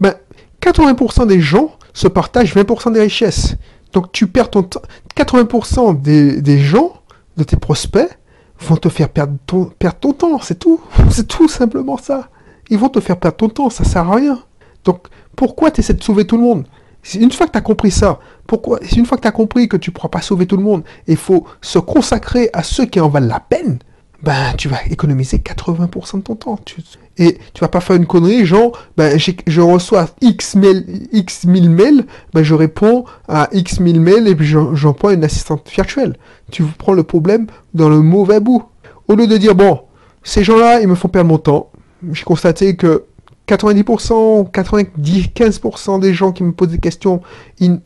ben, 0.00 0.14
80% 0.60 1.26
des 1.26 1.40
gens 1.40 1.72
se 1.92 2.08
partagent 2.08 2.54
20% 2.54 2.92
des 2.92 3.00
richesses. 3.00 3.56
Donc 3.94 4.10
tu 4.12 4.26
perds 4.26 4.50
ton 4.50 4.64
temps. 4.64 4.82
80% 5.16 6.02
des, 6.02 6.58
gens 6.58 6.92
de 7.36 7.44
tes 7.44 7.56
prospects 7.56 8.18
vont 8.60 8.76
te 8.76 8.88
faire 8.88 9.08
perdre 9.08 9.36
ton, 9.46 9.66
perdre 9.78 9.98
ton 9.98 10.12
temps, 10.12 10.40
c'est 10.42 10.58
tout. 10.58 10.80
C'est 11.10 11.26
tout 11.26 11.48
simplement 11.48 11.96
ça. 11.96 12.28
Ils 12.70 12.78
vont 12.78 12.88
te 12.88 13.00
faire 13.00 13.18
perdre 13.18 13.36
ton 13.36 13.48
temps, 13.48 13.70
ça 13.70 13.84
sert 13.84 14.10
à 14.10 14.16
rien. 14.16 14.42
Donc, 14.84 15.06
pourquoi 15.36 15.70
tu 15.70 15.80
essaies 15.80 15.94
de 15.94 16.02
sauver 16.02 16.26
tout 16.26 16.36
le 16.36 16.42
monde? 16.42 16.66
Une 17.14 17.30
fois 17.30 17.46
que 17.46 17.52
tu 17.52 17.58
as 17.58 17.62
compris 17.62 17.90
ça, 17.90 18.18
pourquoi 18.46 18.80
Une 18.96 19.06
fois 19.06 19.16
que 19.16 19.22
tu 19.22 19.28
as 19.28 19.32
compris 19.32 19.68
que 19.68 19.76
tu 19.76 19.90
ne 19.90 19.94
pourras 19.94 20.08
pas 20.08 20.22
sauver 20.22 20.46
tout 20.46 20.56
le 20.56 20.62
monde, 20.62 20.82
il 21.06 21.16
faut 21.16 21.46
se 21.60 21.78
consacrer 21.78 22.50
à 22.52 22.62
ceux 22.62 22.86
qui 22.86 22.98
en 22.98 23.08
valent 23.08 23.28
la 23.28 23.40
peine, 23.40 23.78
ben, 24.24 24.54
tu 24.56 24.68
vas 24.68 24.78
économiser 24.90 25.38
80% 25.38 26.18
de 26.18 26.22
ton 26.22 26.36
temps. 26.36 26.58
et 27.18 27.38
tu 27.52 27.60
vas 27.60 27.68
pas 27.68 27.80
faire 27.80 27.96
une 27.96 28.06
connerie, 28.06 28.46
genre, 28.46 28.72
ben, 28.96 29.18
je 29.18 29.60
reçois 29.60 30.08
X, 30.20 30.56
mail, 30.56 31.08
X 31.12 31.44
mille 31.44 31.70
mails, 31.70 32.06
ben, 32.32 32.42
je 32.42 32.54
réponds 32.54 33.04
à 33.28 33.48
X 33.52 33.80
mille 33.80 34.00
mails 34.00 34.26
et 34.26 34.34
puis 34.34 34.46
j'emploie 34.46 35.12
une 35.12 35.24
assistante 35.24 35.70
virtuelle. 35.70 36.16
Tu 36.50 36.64
prends 36.64 36.94
le 36.94 37.02
problème 37.02 37.46
dans 37.74 37.88
le 37.88 38.00
mauvais 38.00 38.40
bout. 38.40 38.64
Au 39.08 39.14
lieu 39.14 39.26
de 39.26 39.36
dire, 39.36 39.54
bon, 39.54 39.80
ces 40.22 40.42
gens-là, 40.42 40.80
ils 40.80 40.88
me 40.88 40.94
font 40.94 41.08
perdre 41.08 41.28
mon 41.28 41.38
temps. 41.38 41.70
J'ai 42.12 42.24
constaté 42.24 42.76
que 42.76 43.04
90%, 43.46 44.50
90, 44.50 45.28
15% 45.34 46.00
des 46.00 46.14
gens 46.14 46.32
qui 46.32 46.42
me 46.42 46.52
posent 46.52 46.68
des 46.68 46.78
questions, 46.78 47.20
qui, 47.58 47.80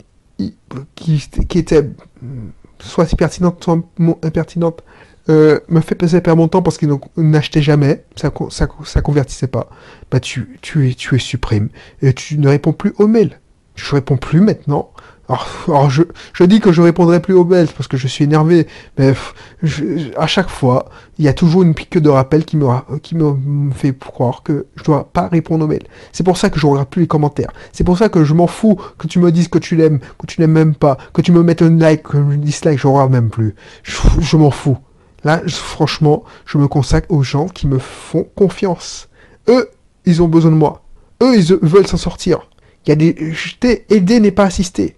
qui 0.95 1.59
était 1.59 1.89
soit 2.79 3.13
pertinente, 3.15 3.63
soit 3.63 3.79
impertinente, 4.23 4.83
euh, 5.29 5.59
me 5.69 5.81
fait 5.81 5.95
passer 5.95 6.21
perdre 6.21 6.41
mon 6.41 6.47
temps 6.47 6.61
parce 6.61 6.77
qu'il 6.77 6.89
n'achetait 7.17 7.61
jamais, 7.61 8.03
ça, 8.15 8.31
ça, 8.49 9.01
convertissait 9.01 9.47
pas, 9.47 9.69
bah 10.09 10.19
tu, 10.19 10.57
tu, 10.61 10.89
es, 10.89 10.93
tu 10.93 11.15
es 11.15 11.19
supprime 11.19 11.69
et 12.01 12.13
tu 12.13 12.37
ne 12.39 12.47
réponds 12.47 12.73
plus 12.73 12.93
aux 12.97 13.07
mails. 13.07 13.39
Je 13.75 13.95
réponds 13.95 14.17
plus 14.17 14.41
maintenant. 14.41 14.91
Alors, 15.67 15.91
je, 15.91 16.01
je, 16.33 16.43
dis 16.43 16.59
que 16.59 16.71
je 16.71 16.81
répondrai 16.81 17.21
plus 17.21 17.35
aux 17.35 17.45
mails 17.45 17.67
parce 17.67 17.87
que 17.87 17.97
je 17.97 18.07
suis 18.07 18.23
énervé, 18.23 18.65
mais 18.97 19.13
à 20.17 20.25
chaque 20.25 20.49
fois, 20.49 20.89
il 21.19 21.25
y 21.25 21.27
a 21.27 21.33
toujours 21.33 21.61
une 21.61 21.75
pique 21.75 21.99
de 21.99 22.09
rappel 22.09 22.45
qui 22.45 22.57
me, 22.57 22.65
qui 23.03 23.15
me 23.15 23.71
fait 23.71 23.97
croire 23.97 24.41
que 24.41 24.65
je 24.75 24.83
dois 24.83 25.07
pas 25.13 25.27
répondre 25.27 25.65
aux 25.65 25.67
mails. 25.67 25.85
C'est 26.11 26.23
pour 26.23 26.37
ça 26.37 26.49
que 26.49 26.59
je 26.59 26.65
regarde 26.65 26.89
plus 26.89 27.01
les 27.01 27.07
commentaires. 27.07 27.51
C'est 27.71 27.83
pour 27.83 27.99
ça 27.99 28.09
que 28.09 28.23
je 28.23 28.33
m'en 28.33 28.47
fous 28.47 28.81
que 28.97 29.05
tu 29.05 29.19
me 29.19 29.31
dises 29.31 29.49
que 29.49 29.59
tu 29.59 29.75
l'aimes, 29.75 29.99
que 30.17 30.25
tu 30.25 30.41
l'aimes 30.41 30.51
même 30.51 30.73
pas, 30.73 30.97
que 31.13 31.21
tu 31.21 31.31
me 31.31 31.43
mettes 31.43 31.61
un 31.61 31.77
like, 31.77 32.15
un 32.15 32.35
dislike, 32.35 32.79
je 32.79 32.87
regarde 32.87 33.11
même 33.11 33.29
plus. 33.29 33.53
je 33.83 34.35
m'en 34.35 34.49
fous. 34.49 34.79
Là, 35.23 35.41
franchement, 35.47 36.23
je 36.45 36.57
me 36.57 36.67
consacre 36.67 37.11
aux 37.11 37.23
gens 37.23 37.47
qui 37.47 37.67
me 37.67 37.79
font 37.79 38.27
confiance. 38.35 39.09
Eux, 39.47 39.69
ils 40.05 40.21
ont 40.21 40.27
besoin 40.27 40.51
de 40.51 40.55
moi. 40.55 40.83
Eux, 41.21 41.35
ils 41.35 41.55
veulent 41.61 41.87
s'en 41.87 41.97
sortir. 41.97 42.47
Il 42.85 42.89
y 42.89 42.91
a 42.93 42.95
des... 42.95 43.35
Aider 43.89 44.19
n'est 44.19 44.31
pas 44.31 44.45
assister. 44.45 44.95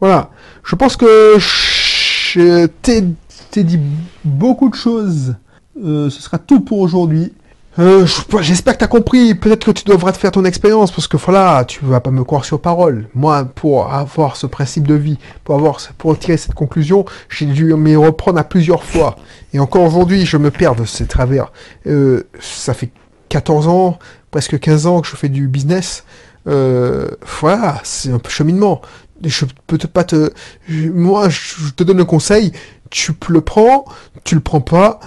Voilà. 0.00 0.30
Je 0.64 0.76
pense 0.76 0.96
que 0.96 1.36
je 1.38 2.66
t'ai 2.66 3.64
dit 3.64 3.80
beaucoup 4.24 4.68
de 4.68 4.74
choses. 4.74 5.34
Euh, 5.82 6.10
ce 6.10 6.20
sera 6.20 6.38
tout 6.38 6.60
pour 6.60 6.80
aujourd'hui. 6.80 7.32
Euh, 7.78 8.04
j'espère 8.40 8.74
que 8.74 8.78
tu 8.78 8.84
as 8.84 8.88
compris. 8.88 9.34
Peut-être 9.34 9.64
que 9.64 9.70
tu 9.70 9.84
devras 9.84 10.12
te 10.12 10.18
faire 10.18 10.32
ton 10.32 10.44
expérience 10.44 10.90
parce 10.90 11.06
que 11.06 11.16
voilà, 11.16 11.64
tu 11.64 11.84
vas 11.84 12.00
pas 12.00 12.10
me 12.10 12.24
croire 12.24 12.44
sur 12.44 12.60
parole. 12.60 13.08
Moi, 13.14 13.44
pour 13.44 13.92
avoir 13.92 14.36
ce 14.36 14.46
principe 14.46 14.86
de 14.86 14.94
vie, 14.94 15.18
pour 15.44 15.54
avoir, 15.54 15.78
pour 15.96 16.18
tirer 16.18 16.36
cette 16.36 16.54
conclusion, 16.54 17.04
j'ai 17.28 17.46
dû 17.46 17.72
m'y 17.74 17.94
reprendre 17.94 18.38
à 18.38 18.44
plusieurs 18.44 18.82
fois. 18.82 19.16
Et 19.52 19.60
encore 19.60 19.82
aujourd'hui, 19.82 20.26
je 20.26 20.36
me 20.36 20.50
perds 20.50 20.74
de 20.74 20.84
ces 20.84 21.06
travers. 21.06 21.52
Euh, 21.86 22.24
ça 22.40 22.74
fait 22.74 22.90
14 23.28 23.68
ans, 23.68 23.98
presque 24.32 24.58
15 24.58 24.86
ans 24.86 25.00
que 25.00 25.06
je 25.06 25.16
fais 25.16 25.28
du 25.28 25.46
business. 25.46 26.04
Euh, 26.48 27.08
voilà, 27.40 27.80
c'est 27.84 28.10
un 28.10 28.18
peu 28.18 28.30
cheminement. 28.30 28.80
Je 29.22 29.44
peux 29.66 29.78
pas 29.78 30.04
te, 30.04 30.32
moi, 30.68 31.28
je 31.28 31.70
te 31.76 31.84
donne 31.84 31.98
le 31.98 32.04
conseil. 32.04 32.52
Tu 32.88 33.12
le 33.28 33.40
prends, 33.40 33.84
tu 34.24 34.34
le 34.34 34.40
prends 34.40 34.62
pas 34.62 34.98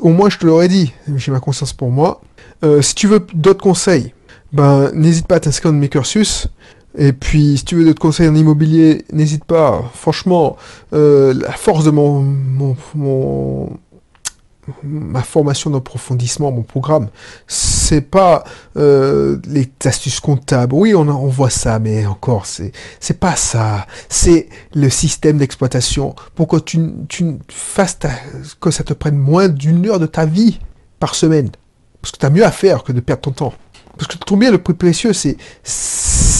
au 0.00 0.10
moins 0.10 0.30
je 0.30 0.38
te 0.38 0.46
l'aurais 0.46 0.68
dit, 0.68 0.92
j'ai 1.16 1.32
ma 1.32 1.40
conscience 1.40 1.72
pour 1.72 1.90
moi. 1.90 2.20
Euh, 2.64 2.82
si 2.82 2.94
tu 2.94 3.06
veux 3.06 3.24
d'autres 3.34 3.62
conseils, 3.62 4.12
ben 4.52 4.90
n'hésite 4.94 5.26
pas 5.26 5.36
à 5.36 5.40
t'inscrire 5.40 5.72
dans 5.72 5.78
mes 5.78 5.88
cursus. 5.88 6.48
Et 6.96 7.12
puis, 7.12 7.58
si 7.58 7.64
tu 7.64 7.74
veux 7.74 7.84
d'autres 7.84 8.00
conseils 8.00 8.28
en 8.28 8.34
immobilier, 8.34 9.04
n'hésite 9.12 9.44
pas. 9.44 9.82
Franchement, 9.94 10.56
euh, 10.92 11.34
la 11.34 11.52
force 11.52 11.84
de 11.84 11.90
mon, 11.90 12.20
mon, 12.94 13.70
ma 14.82 15.22
formation 15.22 15.70
d'approfondissement, 15.70 16.50
mon 16.50 16.62
programme, 16.62 17.08
c'est 17.46 18.00
pas 18.00 18.44
euh, 18.76 19.38
les 19.46 19.70
astuces 19.84 20.20
comptables. 20.20 20.74
Oui, 20.74 20.94
on, 20.94 21.04
voit 21.28 21.50
ça, 21.50 21.78
mais 21.78 22.06
encore, 22.06 22.46
c'est 22.46 22.72
c'est 23.00 23.18
pas 23.18 23.36
ça. 23.36 23.86
C'est 24.08 24.48
le 24.74 24.90
système 24.90 25.38
d'exploitation 25.38 26.14
pour 26.34 26.48
que 26.48 26.56
tu, 26.56 26.80
tu 27.08 27.36
fasses 27.48 27.98
que 28.60 28.70
ça 28.70 28.84
te 28.84 28.92
prenne 28.92 29.16
moins 29.16 29.48
d'une 29.48 29.86
heure 29.88 30.00
de 30.00 30.06
ta 30.06 30.26
vie 30.26 30.58
par 30.98 31.14
semaine. 31.14 31.50
Parce 32.00 32.12
que 32.12 32.18
tu 32.18 32.26
as 32.26 32.30
mieux 32.30 32.44
à 32.44 32.50
faire 32.50 32.84
que 32.84 32.92
de 32.92 33.00
perdre 33.00 33.22
ton 33.22 33.32
temps. 33.32 33.54
Parce 33.96 34.08
que 34.08 34.16
ton 34.16 34.36
bien 34.36 34.50
le 34.50 34.58
plus 34.58 34.74
précieux, 34.74 35.12
c'est 35.12 35.36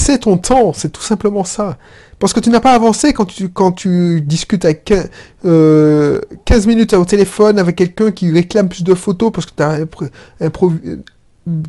c'est 0.05 0.19
ton 0.19 0.37
temps, 0.37 0.73
c'est 0.75 0.93
tout 0.93 1.03
simplement 1.03 1.45
ça. 1.45 1.79
Parce 2.19 2.33
que 2.33 2.41
tu 2.41 2.51
n'as 2.51 2.61
pas 2.61 2.73
avancé 2.73 3.13
quand 3.13 3.25
tu, 3.25 3.49
quand 3.49 3.73
tu 3.73 4.21
discutes 4.21 4.65
avec 4.65 4.85
15, 4.85 5.09
euh, 5.47 6.21
minutes 6.67 6.93
au 6.93 7.05
téléphone 7.05 7.59
avec 7.59 7.77
quelqu'un 7.77 8.11
qui 8.13 8.31
réclame 8.31 8.69
plus 8.69 8.85
de 8.85 8.95
photos 8.95 9.33
parce 9.33 9.47
que 9.47 9.63
as 9.63 9.81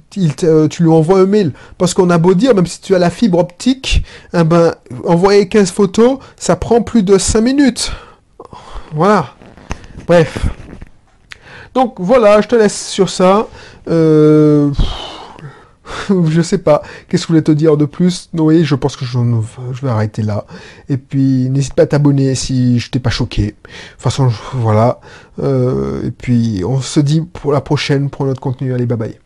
tu 0.10 0.84
lui 0.84 0.90
envoies 0.90 1.20
un 1.20 1.26
mail. 1.26 1.54
Parce 1.78 1.94
qu'on 1.94 2.10
a 2.10 2.18
beau 2.18 2.34
dire, 2.34 2.54
même 2.54 2.68
si 2.68 2.82
tu 2.82 2.94
as 2.94 3.00
la 3.00 3.10
fibre 3.10 3.40
optique, 3.40 4.04
eh 4.34 4.44
ben, 4.44 4.76
envoyer 5.06 5.48
15 5.48 5.72
photos, 5.72 6.20
ça 6.36 6.56
prend 6.58 6.82
plus 6.82 7.04
de 7.04 7.18
5 7.18 7.42
minutes. 7.42 7.92
Voilà. 8.94 9.34
Bref. 10.08 10.38
Donc 11.74 11.96
voilà, 12.00 12.42
je 12.42 12.48
te 12.48 12.56
laisse 12.56 12.88
sur 12.88 13.10
ça. 13.10 13.48
Euh... 13.90 14.72
je 16.30 16.42
sais 16.42 16.58
pas. 16.58 16.82
Qu'est-ce 17.08 17.24
que 17.24 17.28
je 17.28 17.34
voulais 17.34 17.42
te 17.42 17.52
dire 17.52 17.78
de 17.78 17.86
plus? 17.86 18.30
Oui, 18.34 18.64
je 18.64 18.76
pense 18.76 18.96
que 18.96 19.06
je, 19.06 19.20
vais 19.82 19.90
arrêter 19.90 20.22
là. 20.22 20.46
Et 20.90 20.98
puis, 20.98 21.50
n'hésite 21.50 21.74
pas 21.74 21.84
à 21.84 21.88
t'abonner 21.88 22.36
si 22.36 22.80
je 22.80 22.90
t'ai 22.92 23.00
pas 23.00 23.10
choqué. 23.10 23.42
De 23.44 23.52
toute 23.52 24.02
façon, 24.02 24.32
voilà. 24.54 25.00
Euh, 25.42 26.06
et 26.06 26.12
puis, 26.12 26.64
on 26.66 26.82
se 26.82 27.00
dit 27.00 27.22
pour 27.22 27.52
la 27.54 27.62
prochaine, 27.62 28.10
pour 28.10 28.26
notre 28.26 28.42
contenu. 28.42 28.74
Allez, 28.74 28.86
bye 28.86 28.98
bye. 28.98 29.25